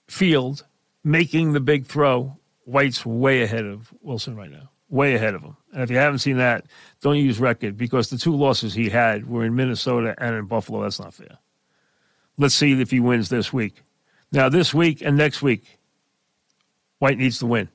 field, 0.08 0.64
making 1.04 1.52
the 1.52 1.60
big 1.60 1.86
throw, 1.86 2.36
White's 2.64 3.06
way 3.06 3.42
ahead 3.42 3.64
of 3.64 3.92
Wilson 4.02 4.34
right 4.36 4.50
now. 4.50 4.70
Way 4.88 5.14
ahead 5.14 5.34
of 5.34 5.42
him. 5.42 5.56
And 5.72 5.82
if 5.82 5.90
you 5.90 5.96
haven't 5.96 6.20
seen 6.20 6.38
that, 6.38 6.66
don't 7.00 7.16
use 7.16 7.38
record 7.38 7.76
because 7.76 8.08
the 8.08 8.18
two 8.18 8.34
losses 8.34 8.72
he 8.72 8.88
had 8.88 9.28
were 9.28 9.44
in 9.44 9.54
Minnesota 9.54 10.14
and 10.18 10.34
in 10.34 10.46
Buffalo. 10.46 10.82
That's 10.82 10.98
not 10.98 11.14
fair. 11.14 11.38
Let's 12.38 12.54
see 12.54 12.80
if 12.80 12.90
he 12.90 13.00
wins 13.00 13.28
this 13.28 13.52
week. 13.52 13.82
Now, 14.32 14.48
this 14.48 14.74
week 14.74 15.02
and 15.02 15.16
next 15.16 15.42
week, 15.42 15.78
White 16.98 17.18
needs 17.18 17.38
to 17.40 17.46
win. 17.46 17.68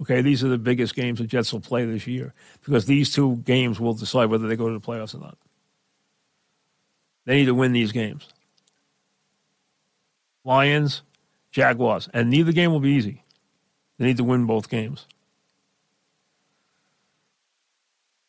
Okay, 0.00 0.22
these 0.22 0.42
are 0.42 0.48
the 0.48 0.58
biggest 0.58 0.94
games 0.94 1.18
the 1.18 1.26
Jets 1.26 1.52
will 1.52 1.60
play 1.60 1.84
this 1.84 2.06
year 2.06 2.34
because 2.64 2.86
these 2.86 3.12
two 3.12 3.36
games 3.36 3.78
will 3.78 3.94
decide 3.94 4.26
whether 4.26 4.48
they 4.48 4.56
go 4.56 4.68
to 4.68 4.74
the 4.74 4.84
playoffs 4.84 5.14
or 5.14 5.18
not. 5.18 5.38
They 7.26 7.36
need 7.36 7.46
to 7.46 7.54
win 7.54 7.72
these 7.72 7.92
games. 7.92 8.28
Lions, 10.44 11.02
Jaguars, 11.50 12.08
and 12.12 12.30
neither 12.30 12.52
game 12.52 12.72
will 12.72 12.80
be 12.80 12.90
easy. 12.90 13.22
They 13.98 14.06
need 14.06 14.16
to 14.18 14.24
win 14.24 14.46
both 14.46 14.68
games. 14.68 15.06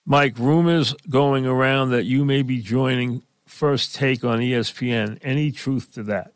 Mike, 0.06 0.38
rumors 0.38 0.93
going 1.10 1.45
around 1.45 1.89
that 1.89 2.06
you 2.06 2.23
may 2.23 2.43
be 2.43 2.62
joining 2.62 3.23
First 3.45 3.95
Take 3.95 4.23
on 4.23 4.39
ESPN. 4.39 5.17
Any 5.21 5.51
truth 5.51 5.93
to 5.95 6.04
that? 6.04 6.34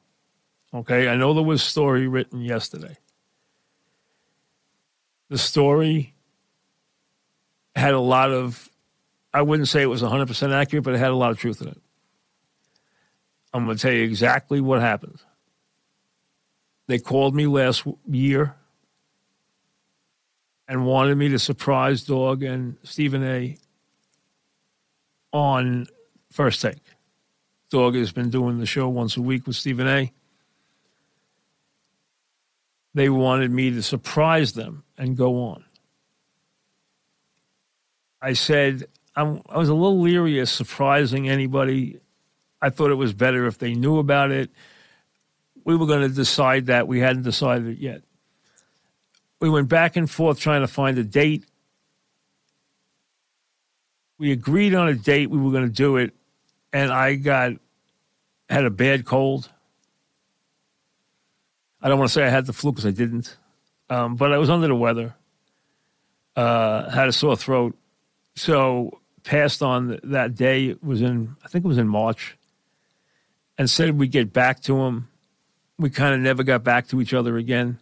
Okay, 0.74 1.08
I 1.08 1.16
know 1.16 1.34
there 1.34 1.44
was 1.44 1.62
a 1.62 1.66
story 1.66 2.08
written 2.08 2.42
yesterday 2.42 2.98
the 5.30 5.38
story 5.38 6.14
had 7.76 7.94
a 7.94 8.00
lot 8.00 8.32
of, 8.32 8.70
I 9.34 9.44
wouldn't 9.44 9.68
say 9.68 9.82
it 9.82 9.86
was 9.86 10.02
100% 10.02 10.52
accurate, 10.52 10.84
but 10.84 10.96
it 10.96 10.98
had 10.98 11.12
a 11.12 11.16
lot 11.16 11.32
of 11.32 11.38
truth 11.38 11.62
in 11.62 11.70
it. 11.70 11.82
I'm 13.54 13.66
going 13.66 13.78
to 13.78 13.82
tell 13.82 13.94
you 13.94 14.04
exactly 14.04 14.60
what 14.60 14.82
happened. 14.82 15.20
They 16.90 16.98
called 16.98 17.36
me 17.36 17.46
last 17.46 17.86
year 18.10 18.56
and 20.68 20.88
wanted 20.88 21.20
me 21.20 21.30
to 21.30 21.38
surprise 21.38 22.04
Dog 22.04 22.42
and 22.42 22.78
Stephen 22.82 23.24
A 23.24 23.58
on 25.32 25.86
First 26.32 26.64
Take. 26.64 26.82
Dog 27.70 27.94
has 27.94 28.12
been 28.12 28.32
doing 28.32 28.58
the 28.58 28.66
show 28.66 28.90
once 28.90 29.18
a 29.18 29.22
week 29.22 29.46
with 29.46 29.56
Stephen 29.56 29.88
A 29.88 30.12
they 32.96 33.08
wanted 33.08 33.52
me 33.52 33.70
to 33.70 33.84
surprise 33.84 34.54
them 34.54 34.84
and 34.98 35.16
go 35.16 35.44
on. 35.44 35.64
I 38.20 38.34
said, 38.34 38.86
I'm, 39.16 39.44
i 39.48 39.60
was 39.60 39.70
a 39.70 39.76
little 39.76 40.02
leery 40.02 40.40
of 40.40 40.50
surprising 40.50 41.30
anybody. 41.30 42.00
I 42.64 42.72
thought 42.72 42.90
it 42.90 42.96
was 42.96 43.14
better 43.14 43.46
if 43.46 43.60
they 43.60 43.76
knew 43.76 44.00
about 44.00 44.32
it. 44.32 44.50
We 45.70 45.76
were 45.76 45.86
going 45.86 46.02
to 46.02 46.14
decide 46.14 46.66
that. 46.66 46.88
We 46.88 47.00
hadn't 47.00 47.24
decided 47.24 47.68
it 47.68 47.78
yet. 47.78 48.02
We 49.40 49.50
went 49.50 49.70
back 49.70 49.96
and 49.96 50.10
forth 50.10 50.40
trying 50.40 50.62
to 50.62 50.68
find 50.68 50.98
a 50.98 51.04
date. 51.04 51.46
We 54.18 54.32
agreed 54.32 54.74
on 54.74 54.90
a 54.90 54.96
date. 54.96 55.30
We 55.30 55.38
were 55.38 55.52
going 55.52 55.68
to 55.68 55.74
do 55.74 55.98
it. 55.98 56.14
And 56.74 56.92
I 56.92 57.16
got, 57.16 57.54
had 58.50 58.66
a 58.66 58.70
bad 58.70 59.06
cold 59.06 59.50
I 61.82 61.88
don't 61.88 61.98
want 61.98 62.10
to 62.10 62.14
say 62.14 62.26
I 62.26 62.30
had 62.30 62.46
the 62.46 62.54
flu 62.54 62.72
because 62.72 62.86
I 62.86 62.92
didn't, 62.92 63.38
um, 63.90 64.16
but 64.16 64.34
I 64.34 64.38
was 64.38 64.50
under 64.50 64.68
the 64.68 64.76
weather. 64.76 65.16
Uh, 66.36 66.90
had 66.90 67.08
a 67.08 67.14
sore 67.14 67.36
throat, 67.36 67.76
so 68.36 69.00
passed 69.24 69.62
on 69.62 70.00
that 70.04 70.36
day. 70.36 70.68
It 70.68 70.84
was 70.84 71.02
in 71.02 71.36
I 71.44 71.48
think 71.48 71.66
it 71.66 71.68
was 71.68 71.78
in 71.78 71.88
March, 71.88 72.38
and 73.58 73.70
said 73.70 73.98
we'd 73.98 74.12
get 74.12 74.32
back 74.34 74.62
to 74.64 74.78
him. 74.82 75.08
We 75.80 75.90
kind 75.90 76.14
of 76.14 76.20
never 76.20 76.44
got 76.44 76.64
back 76.64 76.90
to 76.90 77.00
each 77.00 77.14
other 77.14 77.38
again, 77.38 77.80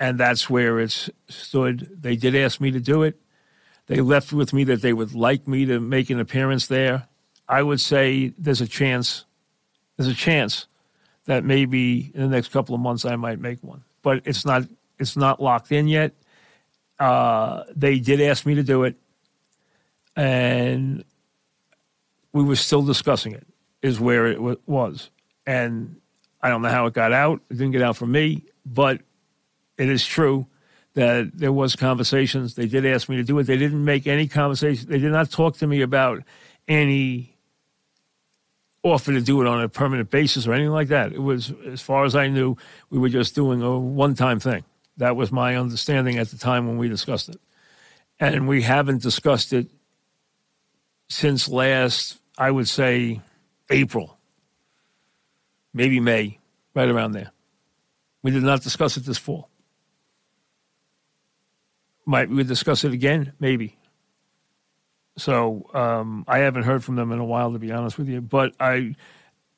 and 0.00 0.18
that's 0.18 0.48
where 0.48 0.80
it 0.80 1.10
stood. 1.28 1.88
They 2.00 2.16
did 2.16 2.34
ask 2.34 2.60
me 2.60 2.70
to 2.70 2.80
do 2.80 3.02
it. 3.02 3.20
They 3.86 4.00
left 4.00 4.32
with 4.32 4.54
me 4.54 4.64
that 4.64 4.80
they 4.80 4.94
would 4.94 5.14
like 5.14 5.46
me 5.46 5.66
to 5.66 5.78
make 5.78 6.08
an 6.08 6.18
appearance 6.18 6.66
there. 6.66 7.06
I 7.46 7.62
would 7.62 7.80
say 7.80 8.32
there's 8.38 8.62
a 8.62 8.66
chance. 8.66 9.26
There's 9.96 10.08
a 10.08 10.14
chance 10.14 10.66
that 11.26 11.44
maybe 11.44 12.10
in 12.14 12.22
the 12.22 12.28
next 12.28 12.48
couple 12.48 12.74
of 12.74 12.80
months 12.80 13.04
I 13.04 13.16
might 13.16 13.38
make 13.38 13.62
one. 13.62 13.84
But 14.02 14.22
it's 14.24 14.46
not 14.46 14.64
it's 14.98 15.16
not 15.16 15.42
locked 15.42 15.72
in 15.72 15.88
yet. 15.88 16.12
Uh, 16.98 17.64
they 17.74 17.98
did 17.98 18.20
ask 18.20 18.46
me 18.46 18.54
to 18.54 18.62
do 18.62 18.84
it, 18.84 18.96
and 20.16 21.04
we 22.32 22.42
were 22.42 22.56
still 22.56 22.82
discussing 22.82 23.32
it. 23.32 23.46
Is 23.82 24.00
where 24.00 24.26
it 24.26 24.40
was, 24.66 25.10
and 25.46 25.96
I 26.44 26.50
don't 26.50 26.60
know 26.60 26.68
how 26.68 26.84
it 26.84 26.92
got 26.92 27.10
out. 27.10 27.40
It 27.50 27.54
didn't 27.54 27.72
get 27.72 27.80
out 27.80 27.96
from 27.96 28.12
me, 28.12 28.42
but 28.66 29.00
it 29.78 29.88
is 29.88 30.04
true 30.04 30.46
that 30.92 31.30
there 31.32 31.52
was 31.52 31.74
conversations. 31.74 32.54
They 32.54 32.66
did 32.66 32.84
ask 32.84 33.08
me 33.08 33.16
to 33.16 33.24
do 33.24 33.38
it. 33.38 33.44
They 33.44 33.56
didn't 33.56 33.82
make 33.82 34.06
any 34.06 34.28
conversation. 34.28 34.86
They 34.86 34.98
did 34.98 35.10
not 35.10 35.30
talk 35.30 35.56
to 35.56 35.66
me 35.66 35.80
about 35.80 36.22
any 36.68 37.34
offer 38.82 39.12
to 39.12 39.22
do 39.22 39.40
it 39.40 39.46
on 39.46 39.62
a 39.62 39.70
permanent 39.70 40.10
basis 40.10 40.46
or 40.46 40.52
anything 40.52 40.70
like 40.70 40.88
that. 40.88 41.12
It 41.12 41.22
was, 41.22 41.50
as 41.66 41.80
far 41.80 42.04
as 42.04 42.14
I 42.14 42.28
knew, 42.28 42.58
we 42.90 42.98
were 42.98 43.08
just 43.08 43.34
doing 43.34 43.62
a 43.62 43.78
one 43.78 44.14
time 44.14 44.38
thing. 44.38 44.64
That 44.98 45.16
was 45.16 45.32
my 45.32 45.56
understanding 45.56 46.18
at 46.18 46.28
the 46.28 46.36
time 46.36 46.66
when 46.66 46.76
we 46.76 46.90
discussed 46.90 47.30
it. 47.30 47.40
And 48.20 48.46
we 48.46 48.60
haven't 48.60 49.00
discussed 49.00 49.54
it 49.54 49.68
since 51.08 51.48
last, 51.48 52.18
I 52.36 52.50
would 52.50 52.68
say, 52.68 53.22
April, 53.70 54.13
maybe 55.74 56.00
May, 56.00 56.38
right 56.74 56.88
around 56.88 57.12
there. 57.12 57.32
We 58.22 58.30
did 58.30 58.42
not 58.42 58.62
discuss 58.62 58.96
it 58.96 59.04
this 59.04 59.18
fall. 59.18 59.50
Might 62.06 62.30
we 62.30 62.44
discuss 62.44 62.84
it 62.84 62.92
again? 62.92 63.32
Maybe. 63.38 63.76
So 65.16 65.70
um, 65.74 66.24
I 66.26 66.38
haven't 66.38 66.62
heard 66.62 66.82
from 66.82 66.96
them 66.96 67.12
in 67.12 67.18
a 67.18 67.24
while, 67.24 67.52
to 67.52 67.58
be 67.58 67.72
honest 67.72 67.98
with 67.98 68.08
you. 68.08 68.20
But 68.20 68.54
I, 68.58 68.94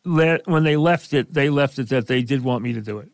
when 0.05 0.65
they 0.65 0.77
left 0.77 1.15
it, 1.15 1.33
they 1.33 1.51
left 1.51 1.79
it 1.79 1.89
that 1.91 2.07
they 2.09 2.23
did 2.23 2.43
want 2.43 2.63
me 2.63 2.73
to 2.73 2.81
do 2.81 2.99
it. 2.99 3.11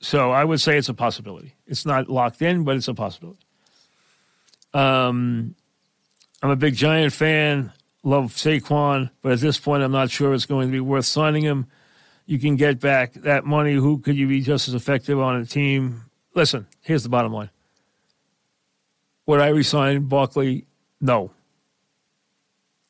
So 0.00 0.30
I 0.30 0.44
would 0.44 0.60
say 0.60 0.78
it's 0.78 0.88
a 0.88 0.94
possibility. 0.94 1.54
It's 1.66 1.84
not 1.84 2.08
locked 2.08 2.42
in, 2.42 2.64
but 2.64 2.76
it's 2.76 2.88
a 2.88 2.94
possibility. 2.94 3.40
Um, 4.74 5.54
I'm 6.42 6.50
a 6.50 6.56
big 6.56 6.74
Giant 6.74 7.12
fan. 7.12 7.72
Love 8.04 8.32
Saquon, 8.32 9.10
but 9.22 9.32
at 9.32 9.40
this 9.40 9.58
point, 9.58 9.82
I'm 9.82 9.90
not 9.90 10.08
sure 10.10 10.32
it's 10.32 10.46
going 10.46 10.68
to 10.68 10.72
be 10.72 10.80
worth 10.80 11.04
signing 11.04 11.42
him. 11.42 11.66
You 12.28 12.38
can 12.38 12.56
get 12.56 12.78
back 12.78 13.14
that 13.14 13.46
money. 13.46 13.72
Who 13.72 14.00
could 14.00 14.14
you 14.14 14.28
be 14.28 14.42
just 14.42 14.68
as 14.68 14.74
effective 14.74 15.18
on 15.18 15.40
a 15.40 15.46
team? 15.46 16.02
Listen, 16.34 16.66
here's 16.82 17.02
the 17.02 17.08
bottom 17.08 17.32
line. 17.32 17.48
Would 19.24 19.40
I 19.40 19.48
resign 19.48 20.02
Barkley? 20.04 20.66
No. 21.00 21.30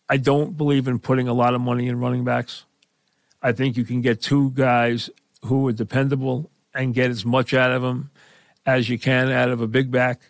I 0.08 0.16
don't 0.16 0.56
believe 0.56 0.88
in 0.88 0.98
putting 0.98 1.28
a 1.28 1.32
lot 1.32 1.54
of 1.54 1.60
money 1.60 1.86
in 1.86 2.00
running 2.00 2.24
backs. 2.24 2.64
I 3.40 3.52
think 3.52 3.76
you 3.76 3.84
can 3.84 4.00
get 4.00 4.20
two 4.20 4.50
guys 4.50 5.08
who 5.44 5.68
are 5.68 5.72
dependable 5.72 6.50
and 6.74 6.92
get 6.92 7.08
as 7.08 7.24
much 7.24 7.54
out 7.54 7.70
of 7.70 7.80
them 7.80 8.10
as 8.66 8.88
you 8.88 8.98
can 8.98 9.30
out 9.30 9.50
of 9.50 9.60
a 9.60 9.68
big 9.68 9.92
back. 9.92 10.20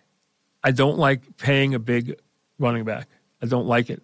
I 0.63 0.71
don't 0.71 0.99
like 0.99 1.39
paying 1.39 1.73
a 1.75 1.79
big 1.79 2.21
running 2.59 2.85
back. 2.85 3.09
I 3.41 3.47
don't 3.47 3.67
like 3.67 3.89
it. 3.89 4.03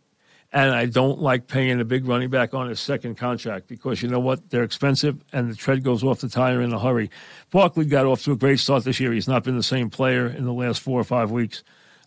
And 0.54 0.70
I 0.70 0.86
don't 0.86 1.18
like 1.18 1.48
paying 1.48 1.80
a 1.80 1.84
big 1.84 2.06
running 2.06 2.30
back 2.30 2.54
on 2.54 2.68
his 2.68 2.78
second 2.78 3.16
contract 3.16 3.66
because 3.66 4.00
you 4.00 4.08
know 4.08 4.20
what? 4.20 4.50
They're 4.50 4.62
expensive 4.62 5.22
and 5.32 5.50
the 5.50 5.56
tread 5.56 5.82
goes 5.82 6.04
off 6.04 6.20
the 6.20 6.28
tire 6.28 6.62
in 6.62 6.72
a 6.72 6.78
hurry. 6.78 7.10
Barkley 7.50 7.86
got 7.86 8.06
off 8.06 8.22
to 8.22 8.32
a 8.32 8.36
great 8.36 8.60
start 8.60 8.84
this 8.84 9.00
year. 9.00 9.12
He's 9.12 9.26
not 9.26 9.42
been 9.42 9.56
the 9.56 9.64
same 9.64 9.90
player 9.90 10.28
in 10.28 10.44
the 10.44 10.52
last 10.52 10.80
four 10.80 11.00
or 11.00 11.04
five 11.04 11.32
weeks. 11.32 11.64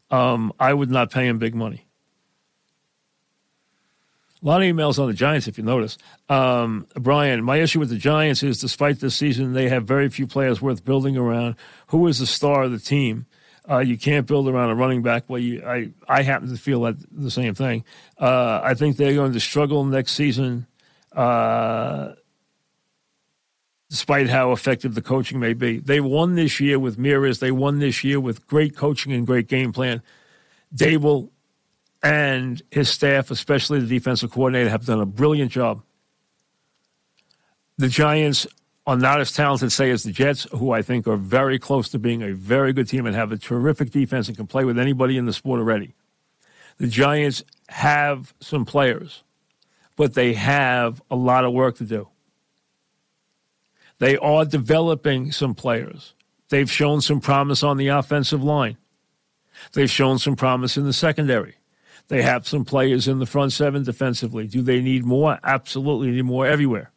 Um, 0.09 0.53
I 0.61 0.73
would 0.73 0.89
not 0.89 1.11
pay 1.11 1.27
him 1.27 1.39
big 1.39 1.55
money. 1.55 1.87
A 4.41 4.45
lot 4.45 4.61
of 4.61 4.67
emails 4.67 4.97
on 4.97 5.07
the 5.07 5.13
Giants, 5.13 5.49
if 5.49 5.57
you 5.57 5.65
notice. 5.65 5.97
Um, 6.29 6.87
Brian, 6.95 7.43
my 7.43 7.57
issue 7.57 7.79
with 7.79 7.89
the 7.89 7.97
Giants 7.97 8.43
is 8.43 8.61
despite 8.61 9.01
this 9.01 9.15
season, 9.15 9.53
they 9.53 9.67
have 9.67 9.83
very 9.83 10.07
few 10.07 10.25
players 10.25 10.61
worth 10.61 10.85
building 10.85 11.17
around. 11.17 11.55
Who 11.87 12.07
is 12.07 12.19
the 12.19 12.25
star 12.25 12.63
of 12.63 12.71
the 12.71 12.79
team? 12.79 13.25
Uh, 13.69 13.79
you 13.79 13.97
can't 13.97 14.25
build 14.25 14.47
around 14.47 14.69
a 14.69 14.75
running 14.75 15.01
back. 15.01 15.25
Well, 15.27 15.39
you, 15.39 15.61
I, 15.65 15.89
I 16.07 16.21
happen 16.21 16.49
to 16.49 16.57
feel 16.57 16.81
that 16.83 16.95
the 17.11 17.31
same 17.31 17.53
thing. 17.53 17.83
Uh, 18.17 18.61
I 18.63 18.73
think 18.73 18.95
they're 18.95 19.13
going 19.13 19.33
to 19.33 19.39
struggle 19.39 19.83
next 19.83 20.13
season, 20.13 20.67
uh, 21.11 22.13
despite 23.89 24.29
how 24.29 24.53
effective 24.53 24.95
the 24.95 25.01
coaching 25.01 25.39
may 25.39 25.53
be. 25.53 25.79
They 25.79 25.99
won 25.99 26.35
this 26.35 26.59
year 26.61 26.79
with 26.79 26.97
Meares. 26.97 27.39
They 27.39 27.51
won 27.51 27.79
this 27.79 28.03
year 28.03 28.19
with 28.21 28.47
great 28.47 28.75
coaching 28.75 29.11
and 29.11 29.27
great 29.27 29.47
game 29.47 29.73
plan. 29.73 30.01
Daboll 30.73 31.29
and 32.03 32.61
his 32.71 32.89
staff, 32.89 33.31
especially 33.31 33.79
the 33.81 33.87
defensive 33.87 34.31
coordinator, 34.31 34.69
have 34.69 34.85
done 34.85 35.01
a 35.01 35.05
brilliant 35.05 35.51
job. 35.51 35.81
The 37.77 37.89
Giants 37.89 38.47
are 38.87 38.95
not 38.95 39.19
as 39.19 39.33
talented, 39.33 39.69
say, 39.73 39.91
as 39.91 40.03
the 40.03 40.13
Jets, 40.13 40.47
who 40.53 40.71
I 40.71 40.81
think 40.81 41.07
are 41.07 41.17
very 41.17 41.59
close 41.59 41.89
to 41.89 41.99
being 41.99 42.23
a 42.23 42.33
very 42.33 42.71
good 42.71 42.87
team 42.87 43.05
and 43.05 43.13
have 43.13 43.33
a 43.33 43.37
terrific 43.37 43.91
defense 43.91 44.29
and 44.29 44.37
can 44.37 44.47
play 44.47 44.63
with 44.63 44.79
anybody 44.79 45.17
in 45.17 45.25
the 45.25 45.33
sport 45.33 45.59
already. 45.59 45.93
The 46.77 46.87
Giants 46.87 47.43
have 47.67 48.33
some 48.39 48.63
players, 48.63 49.23
but 49.97 50.13
they 50.13 50.33
have 50.33 51.01
a 51.11 51.17
lot 51.17 51.43
of 51.43 51.51
work 51.51 51.75
to 51.77 51.83
do. 51.83 52.07
They 53.99 54.15
are 54.17 54.45
developing 54.45 55.33
some 55.33 55.53
players. 55.53 56.13
They've 56.47 56.71
shown 56.71 57.01
some 57.01 57.19
promise 57.19 57.63
on 57.63 57.75
the 57.75 57.89
offensive 57.89 58.41
line. 58.41 58.77
They've 59.73 59.89
shown 59.89 60.17
some 60.17 60.37
promise 60.37 60.77
in 60.77 60.85
the 60.85 60.93
secondary. 60.93 61.55
They 62.07 62.21
have 62.21 62.47
some 62.47 62.63
players 62.63 63.09
in 63.09 63.19
the 63.19 63.25
front 63.25 63.51
seven 63.51 63.83
defensively. 63.83 64.47
Do 64.47 64.61
they 64.61 64.79
need 64.79 65.03
more? 65.03 65.39
Absolutely, 65.43 66.11
need 66.11 66.23
more 66.23 66.47
everywhere. 66.47 66.91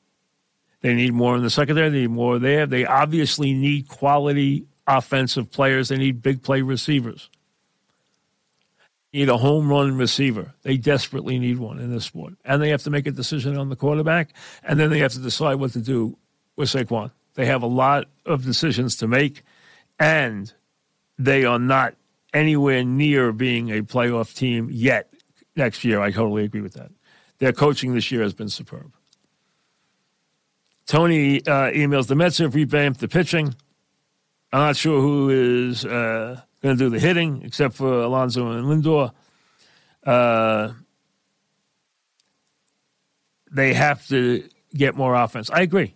They 0.80 0.94
need 0.94 1.12
more 1.12 1.36
in 1.36 1.42
the 1.42 1.50
secondary. 1.50 1.90
They 1.90 2.00
need 2.00 2.10
more 2.10 2.38
there. 2.38 2.66
They 2.66 2.86
obviously 2.86 3.52
need 3.52 3.88
quality 3.88 4.66
offensive 4.86 5.50
players. 5.50 5.88
They 5.88 5.98
need 5.98 6.22
big 6.22 6.42
play 6.42 6.62
receivers. 6.62 7.28
They 9.12 9.20
Need 9.20 9.28
a 9.28 9.36
home 9.36 9.68
run 9.68 9.96
receiver. 9.96 10.54
They 10.62 10.76
desperately 10.76 11.38
need 11.38 11.58
one 11.58 11.78
in 11.78 11.92
this 11.92 12.04
sport. 12.04 12.34
And 12.44 12.62
they 12.62 12.70
have 12.70 12.82
to 12.84 12.90
make 12.90 13.06
a 13.06 13.10
decision 13.10 13.56
on 13.56 13.68
the 13.68 13.76
quarterback, 13.76 14.32
and 14.62 14.78
then 14.78 14.90
they 14.90 14.98
have 15.00 15.12
to 15.12 15.18
decide 15.18 15.56
what 15.56 15.72
to 15.72 15.80
do 15.80 16.16
with 16.56 16.68
Saquon. 16.68 17.10
They 17.34 17.46
have 17.46 17.62
a 17.62 17.66
lot 17.66 18.06
of 18.24 18.44
decisions 18.44 18.96
to 18.96 19.08
make, 19.08 19.42
and 19.98 20.52
they 21.18 21.44
are 21.44 21.58
not 21.58 21.94
anywhere 22.32 22.84
near 22.84 23.32
being 23.32 23.70
a 23.70 23.82
playoff 23.82 24.34
team 24.34 24.68
yet 24.70 25.12
next 25.56 25.84
year. 25.84 26.00
I 26.00 26.10
totally 26.10 26.44
agree 26.44 26.60
with 26.60 26.74
that. 26.74 26.90
Their 27.38 27.52
coaching 27.52 27.94
this 27.94 28.10
year 28.10 28.22
has 28.22 28.34
been 28.34 28.48
superb. 28.48 28.92
Tony 30.90 31.36
uh, 31.46 31.70
emails 31.70 32.08
the 32.08 32.16
Mets 32.16 32.38
have 32.38 32.56
revamped 32.56 32.98
the 32.98 33.06
pitching. 33.06 33.54
I'm 34.52 34.58
not 34.58 34.76
sure 34.76 35.00
who 35.00 35.30
is 35.30 35.84
uh, 35.84 36.40
going 36.60 36.76
to 36.76 36.84
do 36.84 36.90
the 36.90 36.98
hitting 36.98 37.42
except 37.44 37.76
for 37.76 38.02
Alonso 38.02 38.50
and 38.50 38.66
Lindor. 38.66 39.12
Uh, 40.04 40.72
they 43.52 43.72
have 43.72 44.04
to 44.08 44.42
get 44.74 44.96
more 44.96 45.14
offense. 45.14 45.48
I 45.48 45.62
agree. 45.62 45.94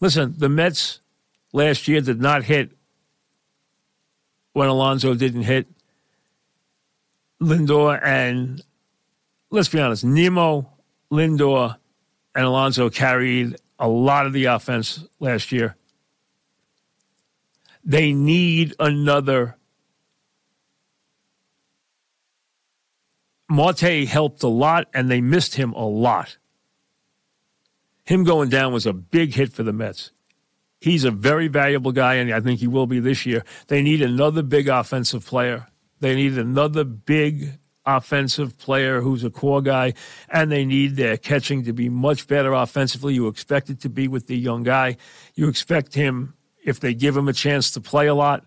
Listen, 0.00 0.34
the 0.36 0.48
Mets 0.48 0.98
last 1.52 1.86
year 1.86 2.00
did 2.00 2.20
not 2.20 2.42
hit 2.42 2.72
when 4.52 4.66
Alonso 4.66 5.14
didn't 5.14 5.42
hit. 5.42 5.68
Lindor 7.40 8.04
and 8.04 8.60
let's 9.50 9.68
be 9.68 9.78
honest, 9.78 10.04
Nimmo, 10.04 10.72
Lindor, 11.12 11.76
and 12.34 12.44
Alonso 12.44 12.90
carried 12.90 13.54
a 13.78 13.88
lot 13.88 14.26
of 14.26 14.32
the 14.32 14.46
offense 14.46 15.04
last 15.20 15.52
year. 15.52 15.76
They 17.84 18.12
need 18.12 18.74
another. 18.80 19.56
Marte 23.48 24.06
helped 24.08 24.42
a 24.42 24.48
lot, 24.48 24.88
and 24.92 25.10
they 25.10 25.20
missed 25.20 25.54
him 25.54 25.72
a 25.72 25.86
lot. 25.86 26.36
Him 28.04 28.24
going 28.24 28.48
down 28.48 28.72
was 28.72 28.86
a 28.86 28.92
big 28.92 29.34
hit 29.34 29.52
for 29.52 29.62
the 29.62 29.72
Mets. 29.72 30.10
He's 30.80 31.04
a 31.04 31.10
very 31.10 31.48
valuable 31.48 31.92
guy, 31.92 32.14
and 32.14 32.32
I 32.32 32.40
think 32.40 32.60
he 32.60 32.66
will 32.66 32.86
be 32.86 33.00
this 33.00 33.24
year. 33.24 33.44
They 33.68 33.82
need 33.82 34.02
another 34.02 34.42
big 34.42 34.68
offensive 34.68 35.24
player. 35.24 35.68
They 36.00 36.14
need 36.14 36.36
another 36.38 36.84
big 36.84 37.58
offensive 37.86 38.58
player 38.58 39.00
who's 39.00 39.24
a 39.24 39.30
core 39.30 39.62
guy, 39.62 39.94
and 40.28 40.50
they 40.50 40.64
need 40.64 40.96
their 40.96 41.16
catching 41.16 41.64
to 41.64 41.72
be 41.72 41.88
much 41.88 42.26
better 42.26 42.52
offensively. 42.52 43.14
You 43.14 43.28
expect 43.28 43.70
it 43.70 43.80
to 43.80 43.88
be 43.88 44.08
with 44.08 44.26
the 44.26 44.36
young 44.36 44.62
guy. 44.62 44.96
You 45.34 45.48
expect 45.48 45.94
him, 45.94 46.34
if 46.64 46.80
they 46.80 46.94
give 46.94 47.16
him 47.16 47.28
a 47.28 47.32
chance 47.32 47.70
to 47.72 47.80
play 47.80 48.06
a 48.06 48.14
lot, 48.14 48.44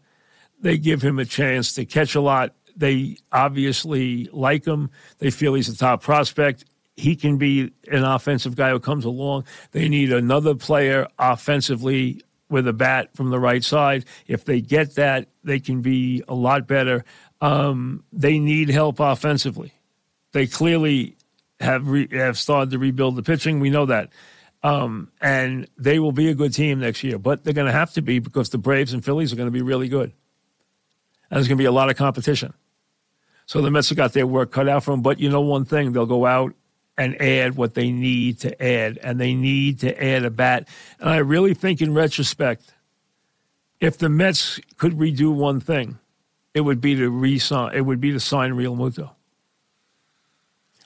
they 0.60 0.78
give 0.78 1.02
him 1.02 1.19
a 1.19 1.25
chance 1.25 1.73
to 1.73 1.86
catch 1.86 2.15
a 2.15 2.21
lot. 2.21 2.54
They 2.75 3.17
obviously 3.32 4.30
like 4.32 4.65
him. 4.65 4.89
They 5.19 5.32
feel 5.32 5.54
he's 5.54 5.69
a 5.69 5.78
top 5.78 6.02
prospect 6.02 6.65
he 6.99 7.15
can 7.15 7.38
be 7.38 7.71
an 7.89 8.04
offensive 8.04 8.56
guy 8.56 8.71
who 8.71 8.80
comes 8.80 9.06
along. 9.06 9.45
They 9.71 9.88
need 9.88 10.12
another 10.12 10.54
player 10.54 11.08
offensively 11.17 12.21
with 12.49 12.67
a 12.67 12.73
bat 12.73 13.10
from 13.15 13.30
the 13.30 13.39
right 13.39 13.63
side. 13.63 14.06
If 14.28 14.45
they 14.45 14.60
get 14.60 14.95
that, 14.95 15.28
they 15.43 15.60
can 15.60 15.82
be 15.82 16.23
a 16.28 16.34
lot 16.34 16.67
better. 16.67 17.06
Um, 17.41 18.04
they 18.12 18.39
need 18.39 18.69
help 18.69 18.99
offensively. 18.99 19.73
They 20.32 20.47
clearly 20.47 21.15
have 21.60 21.88
re- 21.88 22.10
have 22.12 22.38
started 22.38 22.71
to 22.71 22.80
rebuild 22.80 23.15
the 23.15 23.23
pitching. 23.23 23.60
We 23.60 23.69
know 23.69 23.86
that. 23.86 24.10
Um, 24.62 25.10
and 25.21 25.67
they 25.78 25.99
will 25.99 26.12
be 26.12 26.30
a 26.30 26.36
good 26.36 26.54
team 26.54 26.80
next 26.80 27.04
year, 27.04 27.17
but 27.17 27.43
they're 27.43 27.54
going 27.54 27.67
to 27.67 27.73
have 27.73 27.93
to 27.93 28.02
be 28.02 28.19
because 28.19 28.49
the 28.49 28.58
Braves 28.58 28.93
and 28.93 29.04
Phillies 29.04 29.32
are 29.32 29.38
going 29.38 29.47
to 29.47 29.52
be 29.52 29.62
really 29.62 29.88
good. 29.88 30.12
And 31.30 31.38
there's 31.38 31.47
going 31.47 31.58
to 31.58 31.62
be 31.62 31.65
a 31.65 31.71
lot 31.71 31.89
of 31.89 31.95
competition. 31.95 32.54
So 33.45 33.62
the 33.62 33.71
Mets 33.71 33.89
have 33.89 33.97
got 33.97 34.13
their 34.13 34.28
work 34.28 34.52
cut 34.52 34.67
out 34.67 34.84
for 34.84 34.91
them. 34.91 35.02
But 35.02 35.19
you 35.19 35.30
know 35.30 35.41
one 35.41 35.65
thing, 35.65 35.93
they'll 35.93 36.06
go 36.06 36.25
out 36.25 36.54
and 36.97 37.19
add 37.21 37.56
what 37.56 37.73
they 37.73 37.91
need 37.91 38.39
to 38.41 38.62
add, 38.62 38.99
and 39.02 39.19
they 39.19 39.34
need 39.34 39.80
to 39.80 40.04
add 40.04 40.25
a 40.25 40.30
bat. 40.30 40.67
And 40.99 41.10
I 41.10 41.17
really 41.17 41.54
think, 41.54 41.82
in 41.82 41.93
retrospect, 41.93 42.73
if 43.80 43.97
the 43.97 44.10
Mets 44.10 44.60
could 44.78 44.93
redo 44.93 45.34
one 45.34 45.62
thing, 45.62 45.97
it 46.59 46.65
would 46.65 46.81
be 46.81 46.93
to 46.95 47.09
re-sign. 47.09 47.73
It 47.73 47.85
would 47.85 48.01
be 48.01 48.11
to 48.11 48.19
sign 48.19 48.51
Realmuto. 48.51 49.11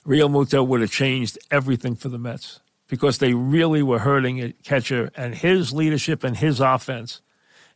Real 0.05 0.29
Muto 0.29 0.65
would 0.67 0.81
have 0.81 0.91
changed 0.91 1.39
everything 1.49 1.95
for 1.95 2.09
the 2.09 2.19
Mets 2.19 2.59
because 2.87 3.17
they 3.17 3.33
really 3.33 3.81
were 3.81 3.97
hurting 3.97 4.39
at 4.39 4.61
catcher, 4.63 5.09
and 5.15 5.33
his 5.33 5.73
leadership 5.73 6.23
and 6.23 6.37
his 6.37 6.59
offense 6.59 7.21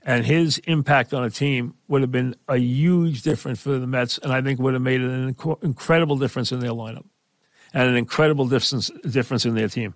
and 0.03 0.27
his 0.27 0.59
impact 0.59 1.11
on 1.11 1.23
a 1.23 1.29
team 1.31 1.73
would 1.87 2.01
have 2.01 2.11
been 2.11 2.35
a 2.47 2.57
huge 2.57 3.23
difference 3.23 3.59
for 3.59 3.79
the 3.79 3.87
Mets, 3.87 4.19
and 4.19 4.31
I 4.31 4.43
think 4.43 4.59
would 4.59 4.75
have 4.75 4.83
made 4.83 5.01
an 5.01 5.33
inc- 5.33 5.63
incredible 5.63 6.17
difference 6.17 6.51
in 6.51 6.59
their 6.59 6.69
lineup 6.69 7.05
and 7.73 7.89
an 7.89 7.95
incredible 7.95 8.47
difference 8.47 8.91
difference 9.09 9.43
in 9.43 9.55
their 9.55 9.69
team. 9.69 9.95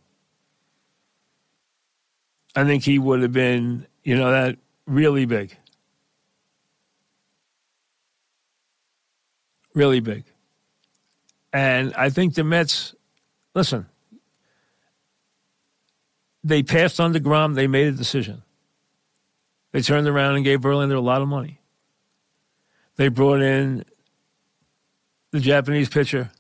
I 2.56 2.64
think 2.64 2.84
he 2.84 2.98
would 2.98 3.22
have 3.22 3.32
been, 3.32 3.86
you 4.04 4.18
know, 4.18 4.32
that 4.32 4.58
really 4.88 5.26
big. 5.26 5.56
Really 9.74 10.00
big. 10.00 10.26
And 11.54 11.94
I 11.96 12.10
think 12.10 12.36
the 12.36 12.44
Mets, 12.44 12.96
listen, 13.54 13.86
they 16.44 16.64
passed 16.64 17.00
on 17.00 17.14
DeGrom. 17.14 17.56
They 17.56 17.68
made 17.68 17.88
a 17.88 17.92
decision. 17.92 18.44
They 19.72 19.82
turned 19.82 20.08
around 20.08 20.36
and 20.36 20.44
gave 20.44 20.62
Verlander 20.62 20.96
a 20.96 21.02
lot 21.02 21.22
of 21.22 21.28
money. 21.28 21.60
They 22.98 23.08
brought 23.08 23.42
in 23.42 23.86
the 25.32 25.40
Japanese 25.40 25.90
pitcher. 25.90 26.32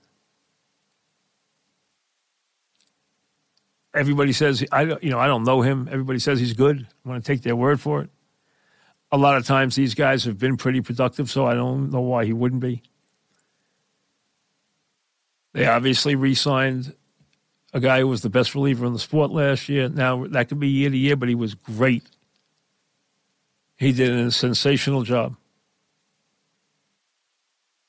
Everybody 3.94 4.32
says 4.32 4.64
I 4.72 4.84
you 4.84 5.10
know 5.10 5.20
I 5.20 5.28
don't 5.28 5.44
know 5.44 5.62
him. 5.62 5.90
Everybody 5.92 6.20
says 6.20 6.40
he's 6.40 6.54
good. 6.54 6.88
I 7.06 7.10
want 7.10 7.24
to 7.24 7.28
take 7.32 7.42
their 7.42 7.56
word 7.56 7.82
for 7.82 8.02
it. 8.02 8.10
A 9.12 9.18
lot 9.18 9.36
of 9.36 9.46
times 9.46 9.76
these 9.76 9.96
guys 9.96 10.24
have 10.24 10.38
been 10.38 10.56
pretty 10.56 10.82
productive, 10.82 11.30
so 11.30 11.46
I 11.46 11.54
don't 11.54 11.92
know 11.92 12.00
why 12.00 12.26
he 12.26 12.32
wouldn't 12.32 12.62
be. 12.62 12.82
They 15.54 15.66
obviously 15.66 16.16
re-signed 16.16 16.96
a 17.74 17.80
guy 17.80 18.00
who 18.00 18.08
was 18.08 18.22
the 18.22 18.30
best 18.30 18.56
reliever 18.56 18.86
in 18.86 18.94
the 18.94 19.00
sport 19.00 19.32
last 19.32 19.70
year. 19.70 19.90
Now 19.90 20.26
that 20.28 20.50
could 20.50 20.60
be 20.60 20.68
year 20.68 20.90
to 20.90 20.98
year, 20.98 21.16
but 21.16 21.30
he 21.30 21.36
was 21.36 21.56
great. 21.56 22.04
He 23.78 23.92
did 23.92 24.12
a 24.12 24.32
sensational 24.32 25.04
job. 25.04 25.36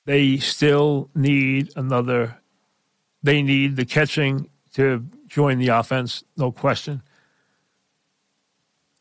They 0.05 0.39
still 0.39 1.11
need 1.15 1.71
another. 1.77 2.39
They 3.23 3.43
need 3.43 3.77
the 3.77 3.85
catching 3.85 4.49
to 4.75 5.07
join 5.29 5.59
the 5.59 5.69
offense, 5.69 6.25
no 6.37 6.51
question. 6.51 7.03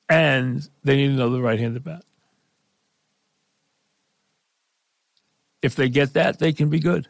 And 0.09 0.67
they 0.83 0.97
need 0.97 1.11
another 1.11 1.39
right-handed 1.39 1.83
bat. 1.83 2.03
If 5.61 5.75
they 5.75 5.89
get 5.89 6.13
that, 6.13 6.39
they 6.39 6.53
can 6.53 6.69
be 6.69 6.79
good 6.79 7.07